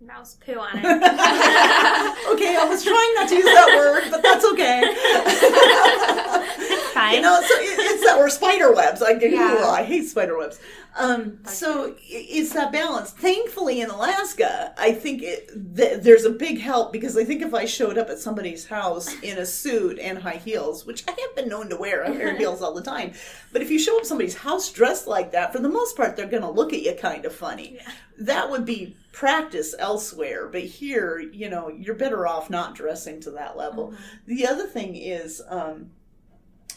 mouse 0.00 0.34
poo 0.34 0.58
on 0.58 0.76
it. 0.76 0.84
okay, 0.84 2.56
I 2.56 2.66
was 2.68 2.82
trying 2.84 3.14
not 3.14 3.28
to 3.28 3.36
use 3.36 3.44
that 3.44 3.76
word, 3.76 4.10
but 4.10 4.22
that's 4.22 4.44
okay. 4.52 4.82
Fine. 6.92 7.14
You 7.14 7.22
know, 7.22 7.40
so 7.40 7.54
it, 7.54 7.78
it's 7.78 8.04
that 8.04 8.18
word 8.18 8.30
spider 8.30 8.72
webs. 8.72 9.00
I, 9.02 9.12
yeah. 9.12 9.64
I 9.66 9.82
hate 9.82 10.06
spider 10.06 10.36
webs. 10.36 10.60
Um, 10.96 11.40
so 11.44 11.96
it's 12.02 12.52
that 12.52 12.70
balance. 12.70 13.10
Thankfully, 13.10 13.80
in 13.80 13.90
Alaska, 13.90 14.72
I 14.78 14.92
think 14.92 15.22
it, 15.22 15.50
th- 15.76 16.02
there's 16.02 16.24
a 16.24 16.30
big 16.30 16.60
help 16.60 16.92
because 16.92 17.16
I 17.16 17.24
think 17.24 17.42
if 17.42 17.52
I 17.52 17.64
showed 17.64 17.98
up 17.98 18.10
at 18.10 18.20
somebody's 18.20 18.66
house 18.66 19.12
in 19.22 19.38
a 19.38 19.46
suit 19.46 19.98
and 19.98 20.18
high 20.18 20.36
heels, 20.36 20.86
which 20.86 21.02
I 21.08 21.10
have 21.10 21.36
been 21.36 21.48
known 21.48 21.68
to 21.70 21.76
wear, 21.76 22.04
I 22.06 22.10
wear 22.10 22.36
heels 22.38 22.62
all 22.62 22.74
the 22.74 22.82
time, 22.82 23.12
but 23.52 23.60
if 23.60 23.70
you 23.70 23.78
show 23.78 23.98
up 23.98 24.04
somebody's 24.04 24.36
house 24.36 24.70
dressed 24.70 25.08
like 25.08 25.32
that, 25.32 25.52
for 25.52 25.58
the 25.58 25.68
most 25.68 25.96
part, 25.96 26.16
they're 26.16 26.26
going 26.26 26.42
to 26.42 26.50
look 26.50 26.72
at 26.72 26.82
you 26.82 26.94
kind 26.94 27.24
of 27.24 27.34
funny. 27.34 27.78
That 28.18 28.48
would 28.50 28.64
be 28.64 28.96
practice 29.10 29.74
elsewhere, 29.78 30.46
but 30.46 30.62
here, 30.62 31.18
you 31.18 31.50
know, 31.50 31.68
you're 31.68 31.96
better 31.96 32.26
off 32.26 32.50
not 32.50 32.76
dressing 32.76 33.20
to 33.22 33.32
that 33.32 33.56
level. 33.56 33.94
The 34.26 34.46
other 34.46 34.66
thing 34.66 34.94
is, 34.94 35.42
um, 35.48 35.90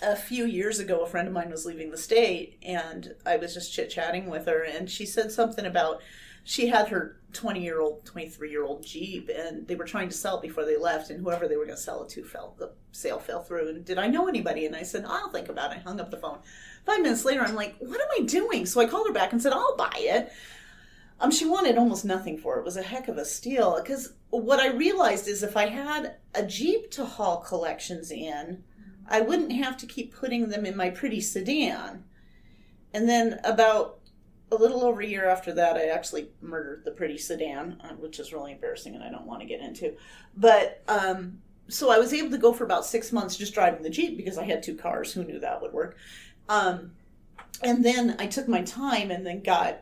a 0.02 0.16
few 0.16 0.46
years 0.46 0.80
ago, 0.80 1.02
a 1.02 1.08
friend 1.08 1.28
of 1.28 1.34
mine 1.34 1.50
was 1.50 1.66
leaving 1.66 1.92
the 1.92 1.98
state, 1.98 2.58
and 2.64 3.14
I 3.26 3.38
was 3.38 3.54
just 3.54 3.74
chit 3.74 3.90
chatting 3.90 4.30
with 4.30 4.46
her, 4.46 4.64
and 4.64 4.90
she 4.90 5.06
said 5.06 5.32
something 5.32 5.66
about 5.66 6.02
she 6.44 6.68
had 6.68 6.88
her 6.88 7.18
20 7.34 7.62
year 7.62 7.82
old, 7.82 8.06
23 8.06 8.50
year 8.50 8.64
old 8.64 8.82
Jeep, 8.82 9.30
and 9.30 9.68
they 9.68 9.76
were 9.76 9.84
trying 9.84 10.08
to 10.08 10.16
sell 10.16 10.38
it 10.38 10.42
before 10.42 10.64
they 10.64 10.78
left, 10.78 11.10
and 11.10 11.20
whoever 11.20 11.48
they 11.48 11.58
were 11.58 11.66
going 11.66 11.76
to 11.76 11.82
sell 11.82 12.04
it 12.04 12.10
to 12.10 12.24
fell, 12.24 12.56
the 12.58 12.72
sale 12.94 13.20
fell 13.20 13.42
through. 13.42 13.70
And 13.70 13.84
did 13.84 13.98
I 13.98 14.08
know 14.08 14.28
anybody? 14.28 14.66
And 14.66 14.76
I 14.76 14.84
said, 14.84 15.04
I'll 15.06 15.30
think 15.30 15.50
about 15.50 15.72
it. 15.72 15.80
I 15.80 15.82
hung 15.82 16.00
up 16.00 16.10
the 16.10 16.18
phone. 16.18 16.40
Five 16.86 17.02
minutes 17.02 17.26
later, 17.26 17.42
I'm 17.42 17.56
like, 17.56 17.76
what 17.80 18.00
am 18.00 18.08
I 18.18 18.26
doing? 18.26 18.66
So 18.66 18.80
I 18.80 18.86
called 18.86 19.08
her 19.08 19.14
back 19.14 19.34
and 19.34 19.42
said, 19.42 19.52
I'll 19.52 19.76
buy 19.76 19.92
it. 19.96 20.32
Um, 21.20 21.32
she 21.32 21.46
wanted 21.46 21.78
almost 21.78 22.06
nothing 22.06 22.38
for 22.38 22.56
it. 22.56 22.60
It 22.60 22.66
was 22.66 22.78
a 22.78 22.84
heck 22.84 23.08
of 23.08 23.18
a 23.18 23.26
steal 23.26 23.82
because 23.82 24.14
what 24.30 24.60
I 24.60 24.68
realized 24.68 25.28
is 25.28 25.44
if 25.44 25.58
I 25.58 25.66
had 25.66 26.16
a 26.34 26.46
Jeep 26.46 26.92
to 26.92 27.04
haul 27.04 27.42
collections 27.42 28.12
in, 28.12 28.64
I 29.08 29.22
wouldn't 29.22 29.52
have 29.54 29.78
to 29.78 29.86
keep 29.86 30.16
putting 30.16 30.50
them 30.50 30.66
in 30.66 30.76
my 30.76 30.90
pretty 30.90 31.22
sedan. 31.22 32.04
And 32.94 33.08
then 33.08 33.40
about 33.44 34.00
a 34.52 34.56
little 34.56 34.84
over 34.84 35.02
a 35.02 35.08
year 35.08 35.28
after 35.28 35.54
that, 35.54 35.76
I 35.76 35.88
actually 35.88 36.30
murdered 36.42 36.84
the 36.86 36.92
pretty 36.92 37.18
sedan, 37.18 37.82
uh, 37.84 37.94
which 37.96 38.20
is 38.20 38.32
really 38.32 38.54
embarrassing 38.54 38.96
and 38.96 39.04
I 39.04 39.10
don't 39.10 39.26
want 39.26 39.42
to 39.42 39.48
get 39.48 39.62
into. 39.62 39.96
But 40.36 40.84
um, 40.88 41.40
so 41.68 41.92
I 41.92 42.00
was 42.00 42.14
able 42.14 42.32
to 42.32 42.38
go 42.38 42.54
for 42.54 42.64
about 42.64 42.86
six 42.86 43.12
months 43.12 43.36
just 43.36 43.54
driving 43.54 43.84
the 43.84 43.90
Jeep 43.90 44.18
because 44.18 44.38
I 44.38 44.46
had 44.46 44.64
two 44.64 44.76
cars. 44.76 45.12
Who 45.12 45.24
knew 45.24 45.40
that 45.40 45.62
would 45.62 45.74
work? 45.74 45.98
Um, 46.48 46.92
and 47.62 47.84
then 47.84 48.16
I 48.20 48.28
took 48.28 48.48
my 48.48 48.62
time 48.62 49.12
and 49.12 49.26
then 49.26 49.44
got 49.44 49.82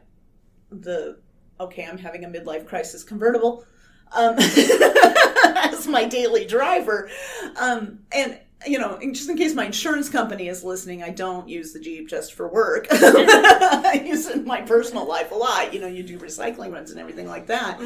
the 0.71 1.19
okay, 1.59 1.85
I'm 1.85 1.97
having 1.97 2.25
a 2.25 2.27
midlife 2.27 2.65
crisis 2.65 3.03
convertible 3.03 3.65
um, 4.11 4.35
as 4.39 5.87
my 5.87 6.05
daily 6.05 6.45
driver. 6.45 7.09
Um, 7.57 7.99
and 8.11 8.39
you 8.65 8.79
know, 8.79 8.99
just 9.11 9.29
in 9.29 9.37
case 9.37 9.53
my 9.53 9.65
insurance 9.65 10.09
company 10.09 10.47
is 10.47 10.63
listening, 10.63 11.03
I 11.03 11.09
don't 11.09 11.47
use 11.47 11.73
the 11.73 11.79
Jeep 11.79 12.09
just 12.09 12.33
for 12.33 12.47
work. 12.47 12.87
I 12.91 14.03
use 14.05 14.27
it 14.27 14.37
in 14.37 14.45
my 14.45 14.61
personal 14.61 15.07
life 15.07 15.31
a 15.31 15.35
lot. 15.35 15.73
You 15.73 15.79
know, 15.79 15.87
you 15.87 16.03
do 16.03 16.17
recycling 16.19 16.71
runs 16.71 16.91
and 16.91 16.99
everything 16.99 17.27
like 17.27 17.47
that. 17.47 17.79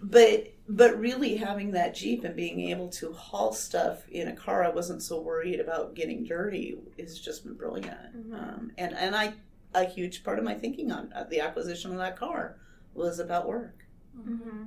But 0.00 0.52
but 0.68 0.98
really 0.98 1.36
having 1.36 1.70
that 1.72 1.94
Jeep 1.94 2.24
and 2.24 2.34
being 2.34 2.60
able 2.70 2.88
to 2.88 3.12
haul 3.12 3.52
stuff 3.52 4.08
in 4.08 4.28
a 4.28 4.34
car 4.34 4.64
I 4.64 4.70
wasn't 4.70 5.02
so 5.02 5.20
worried 5.20 5.60
about 5.60 5.94
getting 5.94 6.24
dirty 6.24 6.76
is 6.98 7.20
just 7.20 7.44
been 7.44 7.54
brilliant. 7.54 8.34
Um, 8.34 8.72
and 8.76 8.94
and 8.94 9.14
I 9.14 9.34
a 9.74 9.84
huge 9.84 10.24
part 10.24 10.38
of 10.38 10.44
my 10.44 10.54
thinking 10.54 10.90
on 10.90 11.12
uh, 11.14 11.24
the 11.24 11.40
acquisition 11.40 11.92
of 11.92 11.98
that 11.98 12.18
car 12.18 12.56
was 12.94 13.18
about 13.18 13.46
work. 13.46 13.84
Mm-hmm. 14.18 14.64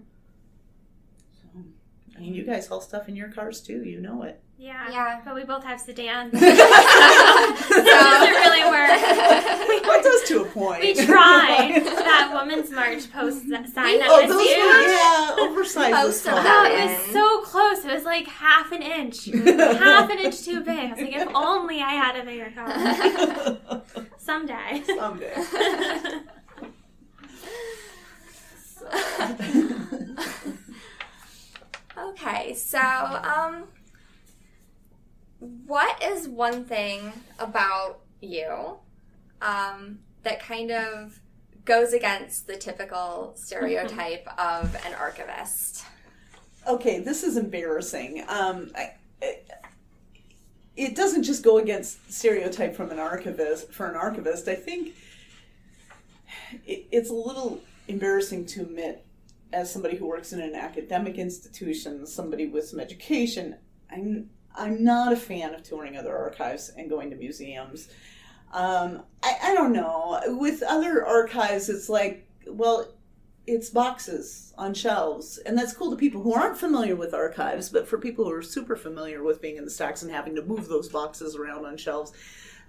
So, 2.19 2.23
I 2.23 2.25
mean, 2.25 2.33
you 2.33 2.43
guys 2.45 2.67
haul 2.67 2.81
stuff 2.81 3.07
in 3.07 3.15
your 3.15 3.29
cars 3.29 3.61
too. 3.61 3.83
You 3.83 4.01
know 4.01 4.23
it. 4.23 4.41
Yeah. 4.57 4.89
Yeah. 4.91 5.21
But 5.23 5.35
we 5.35 5.43
both 5.45 5.63
have 5.63 5.79
sedans. 5.79 6.33
So- 6.39 6.45
it 6.45 7.85
doesn't 7.85 8.33
really 8.33 8.63
work. 8.69 8.89
It 9.91 10.03
does 10.03 10.23
to 10.29 10.41
a 10.43 10.45
point. 10.45 10.81
We 10.81 10.93
tried. 10.93 11.81
that 11.83 12.31
Women's 12.33 12.71
March 12.71 13.11
post 13.11 13.41
sign 13.41 13.73
that 13.99 14.07
Oh, 14.07 14.21
was 14.21 14.31
those 14.31 14.47
huge. 14.47 14.57
were 14.57 14.81
yeah, 14.91 15.35
oversized. 15.39 15.95
Post 15.95 16.27
as 16.27 16.33
of. 16.33 16.39
Oh, 16.39 16.43
that 16.43 16.71
it 16.71 16.99
was 17.05 17.11
so 17.13 17.41
close. 17.41 17.83
It 17.85 17.93
was 17.93 18.03
like 18.05 18.27
half 18.27 18.71
an 18.71 18.81
inch. 18.81 19.25
half 19.25 20.09
an 20.09 20.19
inch 20.19 20.41
too 20.45 20.61
big. 20.61 20.77
I 20.79 20.89
was 20.91 20.99
like, 21.01 21.15
if 21.15 21.27
only 21.35 21.81
I 21.81 21.89
had 21.91 22.15
a 22.15 22.23
bigger 22.23 22.51
car. 22.55 23.81
Someday. 24.17 24.83
Someday. 24.85 25.33
Okay, 32.21 32.53
so 32.53 32.79
um, 32.79 33.65
what 35.39 36.03
is 36.03 36.27
one 36.27 36.65
thing 36.65 37.13
about 37.39 38.01
you 38.21 38.77
um, 39.41 39.99
that 40.23 40.41
kind 40.41 40.71
of 40.71 41.19
goes 41.63 41.93
against 41.93 42.47
the 42.47 42.57
typical 42.57 43.33
stereotype 43.35 44.27
of 44.37 44.75
an 44.85 44.93
archivist? 44.95 45.85
okay, 46.67 46.99
this 46.99 47.23
is 47.23 47.37
embarrassing. 47.37 48.23
Um, 48.27 48.71
I, 48.75 48.93
it, 49.21 49.49
it 50.75 50.95
doesn't 50.95 51.23
just 51.23 51.43
go 51.43 51.57
against 51.57 52.11
stereotype 52.11 52.75
from 52.75 52.91
an 52.91 52.99
archivist 52.99 53.71
for 53.71 53.87
an 53.87 53.95
archivist. 53.95 54.47
I 54.47 54.55
think 54.55 54.95
it, 56.65 56.87
it's 56.91 57.09
a 57.09 57.13
little 57.13 57.59
embarrassing 57.87 58.45
to 58.47 58.61
admit, 58.61 59.05
as 59.51 59.71
somebody 59.71 59.97
who 59.97 60.07
works 60.07 60.33
in 60.33 60.41
an 60.41 60.55
academic 60.55 61.17
institution, 61.17 62.05
somebody 62.05 62.47
with 62.47 62.67
some 62.67 62.79
education, 62.79 63.55
I'm 63.91 64.29
I'm 64.55 64.83
not 64.83 65.13
a 65.13 65.15
fan 65.15 65.53
of 65.53 65.63
touring 65.63 65.95
other 65.95 66.15
archives 66.15 66.71
and 66.75 66.89
going 66.89 67.09
to 67.11 67.15
museums. 67.15 67.89
Um, 68.51 69.03
I, 69.23 69.37
I 69.43 69.53
don't 69.53 69.73
know. 69.73 70.19
With 70.27 70.63
other 70.63 71.05
archives, 71.05 71.69
it's 71.69 71.87
like, 71.87 72.27
well, 72.47 72.91
it's 73.49 73.69
boxes 73.69 74.53
on 74.57 74.73
shelves. 74.73 75.37
And 75.39 75.57
that's 75.57 75.73
cool 75.73 75.91
to 75.91 75.97
people 75.97 76.21
who 76.21 76.33
aren't 76.33 76.57
familiar 76.57 76.95
with 76.95 77.13
archives 77.13 77.69
but 77.69 77.87
for 77.87 77.97
people 77.97 78.25
who 78.25 78.31
are 78.31 78.41
super 78.41 78.75
familiar 78.75 79.23
with 79.23 79.41
being 79.41 79.57
in 79.57 79.65
the 79.65 79.71
stacks 79.71 80.03
and 80.03 80.11
having 80.11 80.35
to 80.35 80.41
move 80.43 80.67
those 80.67 80.89
boxes 80.89 81.35
around 81.35 81.65
on 81.65 81.77
shelves 81.77 82.13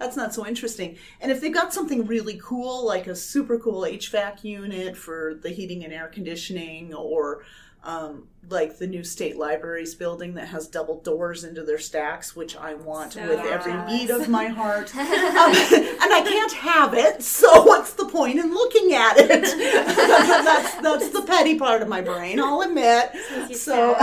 that's 0.01 0.17
not 0.17 0.35
so 0.35 0.47
interesting. 0.47 0.97
And 1.21 1.31
if 1.31 1.41
they've 1.41 1.53
got 1.53 1.75
something 1.75 2.07
really 2.07 2.41
cool 2.43 2.87
like 2.87 3.07
a 3.07 3.15
super 3.15 3.59
cool 3.59 3.83
hvac 3.83 4.43
unit 4.43 4.97
for 4.97 5.35
the 5.35 5.51
heating 5.51 5.85
and 5.85 5.93
air 5.93 6.09
conditioning 6.09 6.95
or 6.95 7.45
um, 7.83 8.29
like 8.49 8.79
the 8.79 8.87
new 8.87 9.05
state 9.05 9.37
libraries 9.37 9.95
building 9.95 10.35
that 10.35 10.49
has 10.49 10.67
double 10.69 11.01
doors 11.01 11.45
into 11.45 11.63
their 11.63 11.79
stacks 11.79 12.37
which 12.37 12.57
i 12.57 12.75
want 12.75 13.15
So 13.15 13.27
with 13.27 13.41
every 13.41 13.73
beat 13.87 14.11
of 14.11 14.29
my 14.29 14.47
heart 14.47 14.95
um, 14.97 15.55
and 16.03 16.13
I 16.13 16.23
can't 16.23 16.53
have 16.53 16.95
it. 16.95 17.23
So 17.23 17.63
what's 17.65 17.93
the 17.95 18.07
point 18.07 18.39
in 18.39 18.53
looking 18.53 18.93
at 18.95 19.17
it? 19.17 19.29
that's 20.45 20.75
that's 20.77 21.09
the 21.11 21.23
petty 21.23 21.59
part 21.59 21.83
of 21.83 21.89
my 21.89 22.01
brain. 22.01 22.41
I'll 22.41 22.63
admit. 22.63 23.11
So. 23.57 23.97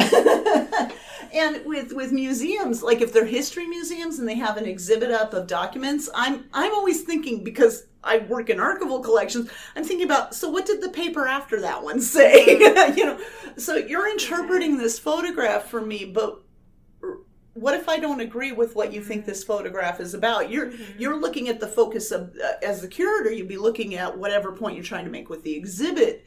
And 1.33 1.65
with, 1.65 1.91
with 1.91 2.13
museums, 2.13 2.81
like 2.81 3.01
if 3.01 3.11
they're 3.11 3.25
history 3.25 3.67
museums 3.67 4.17
and 4.17 4.27
they 4.27 4.35
have 4.35 4.55
an 4.55 4.65
exhibit 4.65 5.11
up 5.11 5.33
of 5.33 5.45
documents, 5.45 6.09
I'm 6.15 6.45
I'm 6.53 6.73
always 6.73 7.01
thinking 7.03 7.43
because 7.43 7.85
I 8.07 8.19
work 8.19 8.49
in 8.49 8.57
archival 8.57 9.03
collections, 9.03 9.49
I'm 9.75 9.83
thinking 9.83 10.05
about 10.05 10.33
so 10.33 10.49
what 10.49 10.65
did 10.65 10.81
the 10.81 10.89
paper 10.89 11.27
after 11.27 11.61
that 11.61 11.83
one 11.83 12.01
say? 12.01 12.45
you 12.95 13.05
know, 13.05 13.19
so 13.57 13.75
you're 13.75 14.09
interpreting 14.09 14.77
this 14.77 14.97
photograph 14.97 15.65
for 15.65 15.81
me, 15.81 16.05
but 16.05 16.41
what 17.53 17.73
if 17.73 17.89
I 17.89 17.97
don't 17.97 18.19
agree 18.19 18.51
with 18.51 18.75
what 18.75 18.93
you 18.93 19.03
think 19.03 19.25
this 19.25 19.43
photograph 19.43 19.99
is 19.99 20.13
about? 20.13 20.49
You're 20.51 20.71
you're 20.97 21.19
looking 21.19 21.49
at 21.49 21.59
the 21.59 21.67
focus 21.67 22.11
of 22.11 22.35
uh, 22.43 22.53
as 22.63 22.81
the 22.81 22.87
curator, 22.87 23.31
you'd 23.31 23.47
be 23.47 23.57
looking 23.57 23.95
at 23.95 24.17
whatever 24.17 24.51
point 24.51 24.75
you're 24.75 24.85
trying 24.85 25.05
to 25.05 25.11
make 25.11 25.29
with 25.29 25.43
the 25.43 25.55
exhibit. 25.55 26.25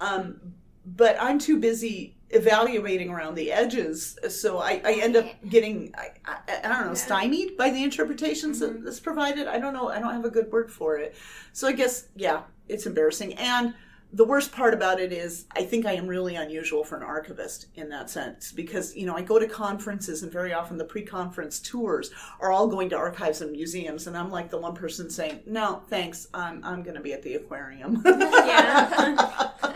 Um, 0.00 0.40
but 0.84 1.16
I'm 1.20 1.38
too 1.38 1.60
busy 1.60 2.16
evaluating 2.32 3.10
around 3.10 3.34
the 3.34 3.52
edges, 3.52 4.18
so 4.28 4.58
I, 4.58 4.80
I 4.84 4.94
end 4.94 5.16
up 5.16 5.26
getting 5.48 5.94
I, 5.96 6.10
I, 6.24 6.38
I 6.64 6.68
don't 6.68 6.86
know 6.86 6.94
stymied 6.94 7.56
by 7.56 7.70
the 7.70 7.82
interpretations 7.82 8.60
that 8.60 8.74
mm-hmm. 8.74 8.84
that's 8.84 9.00
provided. 9.00 9.46
I 9.46 9.58
don't 9.58 9.72
know. 9.72 9.88
I 9.88 9.98
don't 9.98 10.12
have 10.12 10.24
a 10.24 10.30
good 10.30 10.50
word 10.50 10.70
for 10.70 10.96
it. 10.96 11.14
So 11.52 11.68
I 11.68 11.72
guess 11.72 12.08
yeah, 12.16 12.42
it's 12.68 12.86
embarrassing 12.86 13.34
and 13.34 13.74
the 14.14 14.24
worst 14.24 14.52
part 14.52 14.74
about 14.74 15.00
it 15.00 15.10
is 15.10 15.46
I 15.56 15.62
think 15.62 15.86
I 15.86 15.92
am 15.92 16.06
really 16.06 16.36
unusual 16.36 16.84
for 16.84 16.96
an 16.96 17.02
archivist 17.02 17.66
in 17.76 17.88
that 17.88 18.10
sense 18.10 18.52
because 18.52 18.94
you 18.94 19.06
know 19.06 19.16
I 19.16 19.22
go 19.22 19.38
to 19.38 19.46
conferences 19.46 20.22
and 20.22 20.30
very 20.30 20.52
often 20.52 20.76
the 20.76 20.84
pre-conference 20.84 21.60
tours 21.60 22.10
are 22.40 22.52
all 22.52 22.68
going 22.68 22.90
to 22.90 22.96
archives 22.96 23.40
and 23.40 23.52
museums 23.52 24.06
and 24.06 24.16
I'm 24.16 24.30
like 24.30 24.50
the 24.50 24.58
one 24.58 24.74
person 24.74 25.08
saying 25.08 25.40
no 25.46 25.82
thanks 25.88 26.28
I'm 26.34 26.62
I'm 26.62 26.82
going 26.82 26.96
to 26.96 27.00
be 27.00 27.14
at 27.14 27.22
the 27.22 27.34
aquarium. 27.34 28.02
Yeah. 28.42 29.50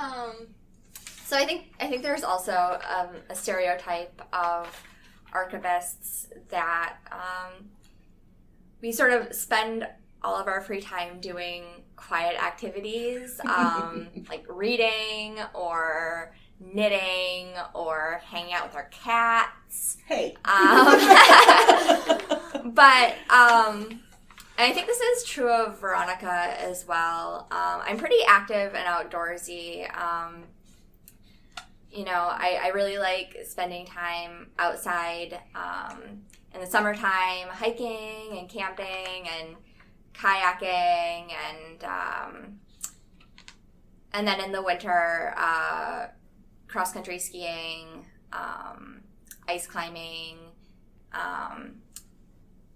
Um, 0.00 0.48
so 1.24 1.36
I 1.36 1.44
think 1.44 1.72
I 1.78 1.86
think 1.86 2.02
there's 2.02 2.24
also 2.24 2.52
um, 2.52 3.16
a 3.28 3.34
stereotype 3.34 4.20
of 4.32 4.84
archivists 5.32 6.26
that 6.48 6.96
um, 7.12 7.68
we 8.80 8.92
sort 8.92 9.12
of 9.12 9.34
spend 9.34 9.86
all 10.22 10.36
of 10.36 10.48
our 10.48 10.60
free 10.60 10.80
time 10.80 11.20
doing 11.20 11.64
quiet 11.96 12.42
activities, 12.42 13.40
um, 13.44 14.08
like 14.28 14.44
reading 14.48 15.38
or 15.54 16.34
knitting 16.58 17.54
or 17.74 18.20
hanging 18.24 18.52
out 18.52 18.66
with 18.66 18.76
our 18.76 18.88
cats. 18.90 19.98
hey. 20.06 20.36
Um, 20.44 20.98
but 22.74 23.14
um, 23.30 24.00
And 24.60 24.70
I 24.70 24.74
think 24.74 24.88
this 24.88 25.00
is 25.00 25.24
true 25.24 25.50
of 25.50 25.80
Veronica 25.80 26.54
as 26.60 26.86
well. 26.86 27.46
Um, 27.50 27.80
I'm 27.82 27.96
pretty 27.96 28.22
active 28.28 28.74
and 28.74 28.86
outdoorsy. 28.86 29.88
Um, 29.98 30.42
you 31.90 32.04
know, 32.04 32.28
I, 32.30 32.60
I 32.64 32.68
really 32.68 32.98
like 32.98 33.38
spending 33.48 33.86
time 33.86 34.50
outside 34.58 35.40
um, 35.54 36.24
in 36.54 36.60
the 36.60 36.66
summertime, 36.66 37.48
hiking 37.48 38.36
and 38.38 38.50
camping 38.50 39.30
and 39.38 39.56
kayaking 40.12 41.32
and 41.32 41.84
um, 41.84 42.60
and 44.12 44.28
then 44.28 44.40
in 44.40 44.52
the 44.52 44.60
winter, 44.60 45.32
uh, 45.38 46.08
cross 46.68 46.92
country 46.92 47.18
skiing, 47.18 48.04
um, 48.34 49.00
ice 49.48 49.66
climbing, 49.66 50.36
um, 51.14 51.76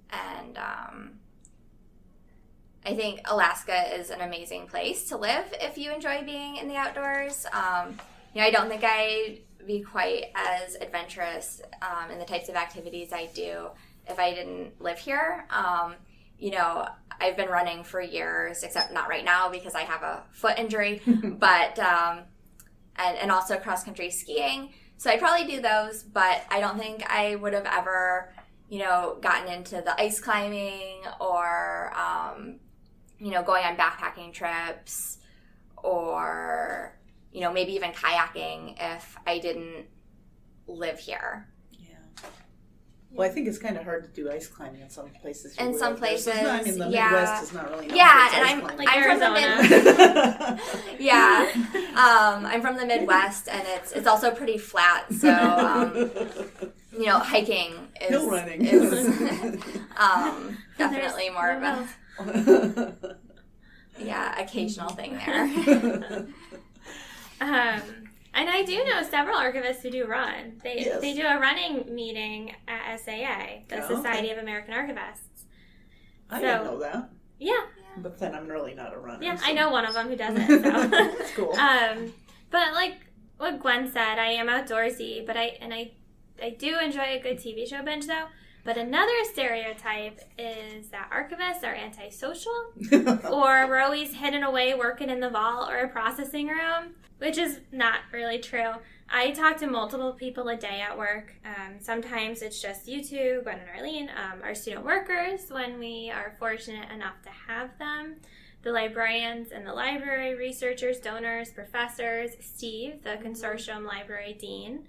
and 0.09 0.57
I 2.87 2.95
think 2.95 3.21
Alaska 3.25 3.95
is 3.99 4.11
an 4.11 4.21
amazing 4.21 4.67
place 4.67 5.09
to 5.09 5.17
live 5.17 5.47
if 5.61 5.79
you 5.79 5.93
enjoy 5.93 6.23
being 6.25 6.57
in 6.57 6.69
the 6.69 6.77
outdoors. 6.77 7.47
Um, 7.53 7.99
you 8.35 8.41
know, 8.41 8.47
I 8.47 8.51
don't 8.51 8.69
think 8.69 8.85
I'd 8.85 9.39
be 9.67 9.81
quite 9.81 10.27
as 10.35 10.75
adventurous 10.75 11.63
um, 11.81 12.11
in 12.11 12.19
the 12.19 12.27
types 12.27 12.51
of 12.51 12.57
activities 12.57 13.13
I 13.13 13.31
do 13.35 13.69
if 14.07 14.19
I 14.19 14.35
didn't 14.35 14.81
live 14.83 14.99
here. 14.99 15.47
Um, 15.49 15.95
you 16.39 16.51
know, 16.51 16.87
I've 17.21 17.37
been 17.37 17.49
running 17.49 17.85
for 17.85 18.03
years, 18.03 18.63
except 18.63 18.93
not 18.93 19.09
right 19.09 19.25
now 19.25 19.49
because 19.49 19.75
I 19.75 19.83
have 19.83 20.03
a 20.03 20.25
foot 20.33 20.59
injury, 20.59 21.01
but 21.07 21.79
um, 21.79 22.21
and 22.97 23.17
and 23.17 23.31
also 23.31 23.57
cross 23.57 23.85
country 23.85 24.11
skiing. 24.11 24.75
So 24.99 25.11
I 25.11 25.17
probably 25.17 25.47
do 25.47 25.63
those, 25.63 26.03
but 26.03 26.43
I 26.51 26.61
don't 26.61 26.79
think 26.79 27.03
I 27.09 27.37
would 27.37 27.53
have 27.55 27.67
ever, 27.67 28.33
you 28.69 28.81
know, 28.81 29.17
gotten 29.23 29.53
into 29.53 29.77
the 29.77 29.99
ice 29.99 30.21
climbing 30.21 31.03
or 31.21 31.93
um, 31.97 32.61
you 33.25 33.31
know, 33.31 33.43
going 33.43 33.65
on 33.65 33.75
backpacking 33.75 34.33
trips 34.35 35.17
or, 35.83 36.95
you 37.33 37.41
know, 37.41 37.51
maybe 37.51 37.73
even 37.73 37.91
kayaking 37.93 38.77
if 38.79 39.17
I 39.27 39.39
didn't 39.39 39.87
live 40.67 40.99
here. 40.99 41.49
Yeah. 41.73 41.97
Well, 43.11 43.27
I 43.27 43.33
think 43.33 43.49
it's 43.49 43.57
kind 43.57 43.79
of 43.79 43.85
hard 43.85 44.03
to 44.05 44.11
do 44.11 44.31
ice 44.31 44.47
climbing 44.47 44.83
in 44.83 44.91
some 44.91 45.09
places. 45.23 45.57
In 45.57 45.73
some 45.79 45.97
There's- 45.99 46.27
there's 46.27 46.43
not- 46.43 46.61
I 46.61 46.63
mean, 46.65 46.79
the 46.79 46.85
places, 46.85 46.95
yeah. 46.95 47.05
Midwest 47.11 47.43
is 47.45 47.53
not 47.55 47.71
really 47.71 47.87
Yeah, 47.97 48.29
and 48.35 48.45
ice 48.45 48.53
I'm 48.53 48.61
climbing. 48.61 48.87
Like 48.87 48.89
I'm 48.91 49.03
from 49.05 49.21
the 49.21 50.51
mid- 50.51 51.01
yeah, 51.01 51.51
um, 51.97 52.45
I'm 52.47 52.61
from 52.61 52.77
the 52.77 52.85
Midwest, 52.87 53.49
and 53.49 53.63
it's 53.69 53.93
it's 53.93 54.07
also 54.07 54.33
pretty 54.33 54.59
flat. 54.59 55.11
So 55.15 55.33
um, 55.33 56.11
you 56.93 57.07
know, 57.07 57.19
hiking 57.21 57.73
is 58.03 58.11
Hill 58.11 58.29
running. 58.31 58.67
is 58.67 59.07
um, 59.97 60.59
definitely 60.77 61.31
more 61.31 61.51
of 61.53 61.63
a 61.63 61.89
yeah 63.99 64.41
occasional 64.41 64.91
thing 64.91 65.17
there. 65.17 66.27
Um, 67.41 67.51
and 68.33 68.49
I 68.49 68.63
do 68.65 68.83
know 68.85 69.03
several 69.03 69.37
archivists 69.37 69.83
who 69.83 69.91
do 69.91 70.07
run. 70.07 70.61
They 70.63 70.77
Yes. 70.87 71.01
they 71.01 71.13
do 71.15 71.27
a 71.27 71.39
running 71.39 71.93
meeting 71.95 72.55
at 72.69 72.97
SAA, 73.01 73.65
the 73.69 73.77
Oh, 73.83 73.85
okay. 73.85 73.95
Society 73.97 74.31
of 74.31 74.39
American 74.39 74.73
Archivists. 74.73 75.43
I 76.31 76.41
So- 76.41 76.47
didn't 76.47 76.65
know 76.65 76.79
that, 76.79 77.11
Yeah, 77.39 77.61
but 77.99 78.19
then 78.19 78.35
I'm 78.35 78.47
really 78.47 78.75
not 78.75 78.95
a 78.95 78.99
runner. 78.99 79.23
yeah, 79.23 79.35
so- 79.35 79.47
I 79.47 79.53
know 79.53 79.69
one 79.71 79.85
of 79.85 79.95
them 79.95 80.09
who 80.09 80.17
does 80.17 80.37
it. 80.39 80.47
So. 80.47 80.61
That's 80.89 81.31
cool. 81.33 81.53
um, 81.59 82.13
but 82.51 82.73
like 82.73 82.99
what 83.37 83.61
Gwen 83.61 83.91
said, 83.93 84.19
I 84.19 84.29
am 84.31 84.47
outdoorsy, 84.47 85.27
but 85.27 85.37
I 85.37 85.59
and 85.61 85.75
I 85.75 85.91
I 86.41 86.51
do 86.51 86.79
enjoy 86.79 87.03
a 87.03 87.21
good 87.21 87.39
TV 87.39 87.69
show 87.69 87.83
binge 87.83 88.07
though. 88.07 88.27
But 88.65 88.79
another 88.79 89.13
stereotype 89.25 90.21
is 90.39 90.89
that 90.89 91.11
archivists 91.11 91.63
are 91.63 91.75
antisocial 91.75 92.73
or 93.31 93.69
we're 93.69 93.81
always 93.81 94.15
hidden 94.15 94.43
away 94.43 94.75
working 94.75 95.11
in 95.11 95.21
the 95.21 95.29
vault 95.29 95.71
or 95.71 95.81
a 95.81 95.89
processing 95.89 96.49
room, 96.49 96.95
which 97.19 97.37
is 97.37 97.61
not 97.73 98.01
really 98.11 98.39
true. 98.39 98.73
I 99.11 99.33
talk 99.33 99.59
to 99.59 99.67
multiple 99.67 100.13
people 100.13 100.49
a 100.49 100.57
day 100.57 100.81
at 100.81 100.97
work. 100.97 101.35
Um, 101.45 101.75
sometimes 101.79 102.41
it's 102.41 102.61
just 102.61 102.89
you 102.89 103.05
two, 103.05 103.41
Gwen 103.43 103.59
and 103.59 103.69
Arlene, 103.77 104.09
um, 104.09 104.41
our 104.43 104.55
student 104.55 104.85
workers, 104.87 105.51
when 105.51 105.79
we 105.79 106.11
are 106.11 106.35
fortunate 106.39 106.91
enough 106.91 107.21
to 107.25 107.31
have 107.47 107.79
them, 107.79 108.17
the 108.63 108.73
librarians 108.73 109.53
in 109.53 109.65
the 109.65 109.75
library, 109.75 110.35
researchers, 110.35 111.01
donors, 111.01 111.51
professors, 111.51 112.31
Steve, 112.41 113.03
the 113.03 113.19
consortium 113.23 113.87
library 113.87 114.39
dean. 114.41 114.87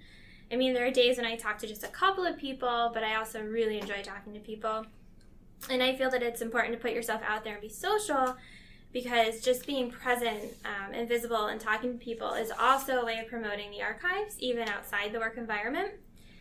I 0.52 0.56
mean, 0.56 0.74
there 0.74 0.86
are 0.86 0.92
days 0.92 1.18
when 1.18 1.26
I 1.26 1.36
talk 1.36 1.58
to 1.60 1.68
just 1.68 1.84
a 1.84 1.88
couple 1.88 2.26
of 2.26 2.38
people, 2.38 2.92
but 2.94 3.04
I 3.04 3.16
also 3.16 3.42
really 3.42 3.80
enjoy 3.80 4.02
talking 4.04 4.34
to 4.34 4.40
people. 4.40 4.86
And 5.70 5.82
I 5.82 5.96
feel 5.96 6.12
that 6.12 6.22
it's 6.22 6.42
important 6.42 6.74
to 6.76 6.80
put 6.80 6.92
yourself 6.92 7.22
out 7.28 7.44
there 7.44 7.54
and 7.54 7.62
be 7.62 7.70
social 7.70 8.36
because 8.94 9.42
just 9.42 9.66
being 9.66 9.90
present 9.90 10.42
um, 10.64 10.94
and 10.94 11.10
visible 11.10 11.48
and 11.48 11.60
talking 11.60 11.94
to 11.94 11.98
people 11.98 12.34
is 12.34 12.52
also 12.58 13.02
a 13.02 13.06
way 13.06 13.20
of 13.20 13.28
promoting 13.28 13.72
the 13.72 13.82
archives, 13.82 14.36
even 14.40 14.70
outside 14.70 15.12
the 15.12 15.20
work 15.20 15.38
environment. 15.38 15.92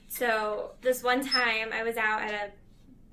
So, 0.09 0.73
this 0.83 1.03
one 1.03 1.27
time 1.27 1.73
I 1.73 1.83
was 1.83 1.97
out 1.97 2.23
at 2.23 2.53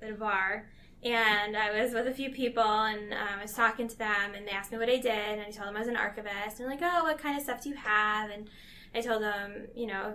a, 0.00 0.04
at 0.04 0.12
a 0.12 0.14
bar 0.14 0.66
and 1.02 1.56
I 1.56 1.82
was 1.82 1.92
with 1.92 2.06
a 2.06 2.12
few 2.12 2.30
people 2.30 2.62
and 2.62 3.12
um, 3.12 3.38
I 3.40 3.42
was 3.42 3.52
talking 3.52 3.88
to 3.88 3.98
them 3.98 4.34
and 4.36 4.46
they 4.46 4.52
asked 4.52 4.70
me 4.70 4.78
what 4.78 4.88
I 4.88 4.98
did 4.98 5.06
and 5.06 5.40
I 5.40 5.50
told 5.50 5.66
them 5.66 5.76
I 5.76 5.80
was 5.80 5.88
an 5.88 5.96
archivist 5.96 6.60
and 6.60 6.68
like, 6.68 6.80
oh, 6.82 7.02
what 7.02 7.18
kind 7.18 7.36
of 7.36 7.42
stuff 7.42 7.62
do 7.62 7.70
you 7.70 7.76
have? 7.76 8.30
And 8.30 8.48
I 8.94 9.00
told 9.00 9.22
them, 9.22 9.66
you 9.74 9.88
know, 9.88 10.14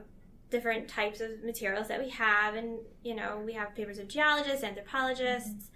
different 0.49 0.87
types 0.87 1.21
of 1.21 1.43
materials 1.43 1.87
that 1.87 1.99
we 1.99 2.09
have. 2.09 2.55
And 2.55 2.79
you 3.03 3.15
know 3.15 3.41
we 3.45 3.53
have 3.53 3.75
papers 3.75 3.99
of 3.99 4.07
geologists 4.07 4.63
anthropologists 4.63 5.69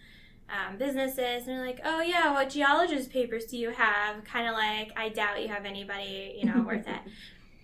um, 0.49 0.77
businesses. 0.77 1.47
And 1.47 1.57
they're 1.57 1.65
like 1.65 1.81
oh 1.83 2.01
yeah 2.01 2.33
what 2.33 2.49
geologist 2.49 3.11
papers 3.11 3.45
do 3.45 3.57
you 3.57 3.71
have? 3.71 4.23
Kind 4.23 4.47
of 4.47 4.53
like 4.53 4.91
i 4.97 5.09
doubt 5.09 5.41
you 5.41 5.47
have 5.47 5.65
anybody 5.65 6.35
you 6.37 6.45
know 6.45 6.61
worth 6.61 6.87
it. 6.87 7.01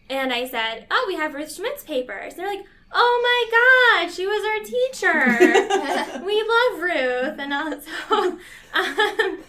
And 0.10 0.32
i 0.32 0.48
said 0.48 0.88
oh 0.90 1.06
we 1.08 1.16
have 1.16 1.34
ruth 1.34 1.54
schmidt's 1.54 1.84
papers. 1.84 2.34
And 2.34 2.42
they're 2.42 2.56
like 2.56 2.66
oh 2.94 3.22
my 3.24 4.06
god 4.06 4.14
she 4.14 4.26
was 4.26 4.44
our 4.46 4.64
teacher. 4.64 6.24
We 6.26 6.44
love 6.44 6.82
ruth 6.82 7.40
and 7.40 7.54
also 7.54 7.90
um, 8.74 9.40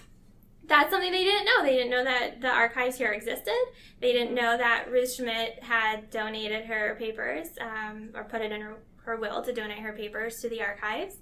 that's 0.69 0.91
something 0.91 1.11
they 1.11 1.25
didn't 1.25 1.47
know. 1.47 1.65
They 1.65 1.77
didn't 1.77 1.91
know 1.91 2.05
that 2.05 2.41
the 2.41 2.49
archives 2.49 2.97
here 2.97 3.13
existed. 3.13 3.59
They 4.01 4.13
didn't 4.13 4.35
know 4.35 4.57
that 4.57 4.91
Ruth 4.91 5.15
Schmidt 5.15 5.63
had 5.63 6.11
donated 6.11 6.67
her 6.67 6.95
papers 6.99 7.49
um, 7.61 8.11
or 8.15 8.25
put 8.25 8.43
it 8.43 8.53
in 8.53 8.61
her, 8.61 8.77
her 9.05 9.17
will 9.17 9.43
to 9.43 9.53
donate 9.53 9.79
her 9.79 9.93
papers 9.93 10.41
to 10.41 10.49
the 10.49 10.63
archives. 10.63 11.17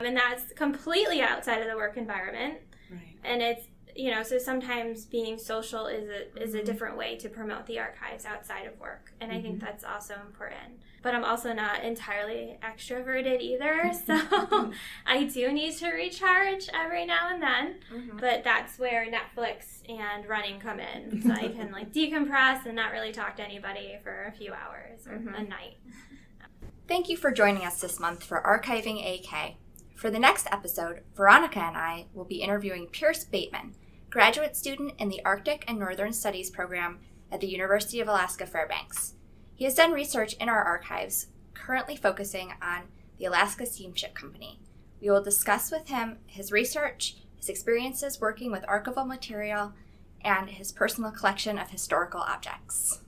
And 0.00 0.16
that's 0.16 0.52
completely 0.54 1.20
outside 1.20 1.60
of 1.60 1.68
the 1.68 1.76
work 1.76 1.96
environment. 1.96 2.58
right. 2.90 3.16
And 3.24 3.42
it's, 3.42 3.66
you 3.98 4.12
know, 4.12 4.22
so 4.22 4.38
sometimes 4.38 5.04
being 5.04 5.36
social 5.38 5.86
is 5.86 6.08
a, 6.08 6.40
is 6.42 6.54
a 6.54 6.62
different 6.62 6.96
way 6.96 7.16
to 7.16 7.28
promote 7.28 7.66
the 7.66 7.80
archives 7.80 8.24
outside 8.24 8.64
of 8.66 8.78
work. 8.78 9.12
And 9.20 9.32
I 9.32 9.40
think 9.42 9.60
that's 9.60 9.82
also 9.82 10.14
important. 10.24 10.80
But 11.02 11.14
I'm 11.16 11.24
also 11.24 11.52
not 11.52 11.82
entirely 11.82 12.58
extroverted 12.62 13.40
either. 13.40 13.92
So 14.06 14.14
I 15.06 15.24
do 15.24 15.50
need 15.52 15.76
to 15.78 15.88
recharge 15.90 16.68
every 16.72 17.04
now 17.06 17.28
and 17.32 17.42
then 17.42 17.80
Mhm. 17.92 18.20
but 18.20 18.44
that's 18.44 18.78
where 18.78 19.06
Netflix 19.06 19.82
and 19.88 20.26
running 20.28 20.60
come 20.60 20.78
in. 20.80 21.20
So 21.22 21.32
I 21.32 21.48
can 21.48 21.72
like 21.72 21.92
decompress 21.92 22.66
and 22.66 22.76
not 22.76 22.92
really 22.92 23.10
talk 23.12 23.36
to 23.36 23.42
anybody 23.44 23.98
for 24.04 24.24
a 24.24 24.32
few 24.32 24.52
hours 24.52 25.06
or 25.08 25.14
Mhm. 25.18 25.38
a 25.40 25.42
night. 25.42 25.76
Thank 26.86 27.08
you 27.08 27.16
for 27.16 27.30
joining 27.32 27.64
us 27.64 27.80
this 27.80 27.98
month 28.00 28.22
for 28.24 28.40
Archiving 28.42 28.98
AK. 29.04 29.56
For 29.96 30.10
the 30.10 30.18
next 30.18 30.46
episode, 30.52 31.02
Veronica 31.16 31.58
and 31.60 31.76
I 31.76 32.06
will 32.14 32.24
be 32.24 32.40
interviewing 32.42 32.86
Pierce 32.86 33.24
Bateman, 33.24 33.74
graduate 34.10 34.56
student 34.56 34.94
in 34.98 35.10
the 35.10 35.22
Arctic 35.24 35.64
and 35.68 35.78
Northern 35.78 36.12
Studies 36.12 36.50
program 36.50 36.98
at 37.30 37.40
the 37.40 37.46
University 37.46 38.00
of 38.00 38.08
Alaska 38.08 38.46
Fairbanks. 38.46 39.14
He 39.54 39.64
has 39.64 39.74
done 39.74 39.92
research 39.92 40.32
in 40.34 40.48
our 40.48 40.62
archives, 40.62 41.26
currently 41.52 41.94
focusing 41.94 42.52
on 42.62 42.84
the 43.18 43.26
Alaska 43.26 43.66
Steamship 43.66 44.14
Company. 44.14 44.60
We 45.00 45.10
will 45.10 45.22
discuss 45.22 45.70
with 45.70 45.88
him 45.88 46.18
his 46.26 46.52
research, 46.52 47.16
his 47.36 47.50
experiences 47.50 48.20
working 48.20 48.50
with 48.50 48.64
archival 48.66 49.06
material, 49.06 49.74
and 50.22 50.48
his 50.48 50.72
personal 50.72 51.10
collection 51.10 51.58
of 51.58 51.70
historical 51.70 52.20
objects. 52.20 53.00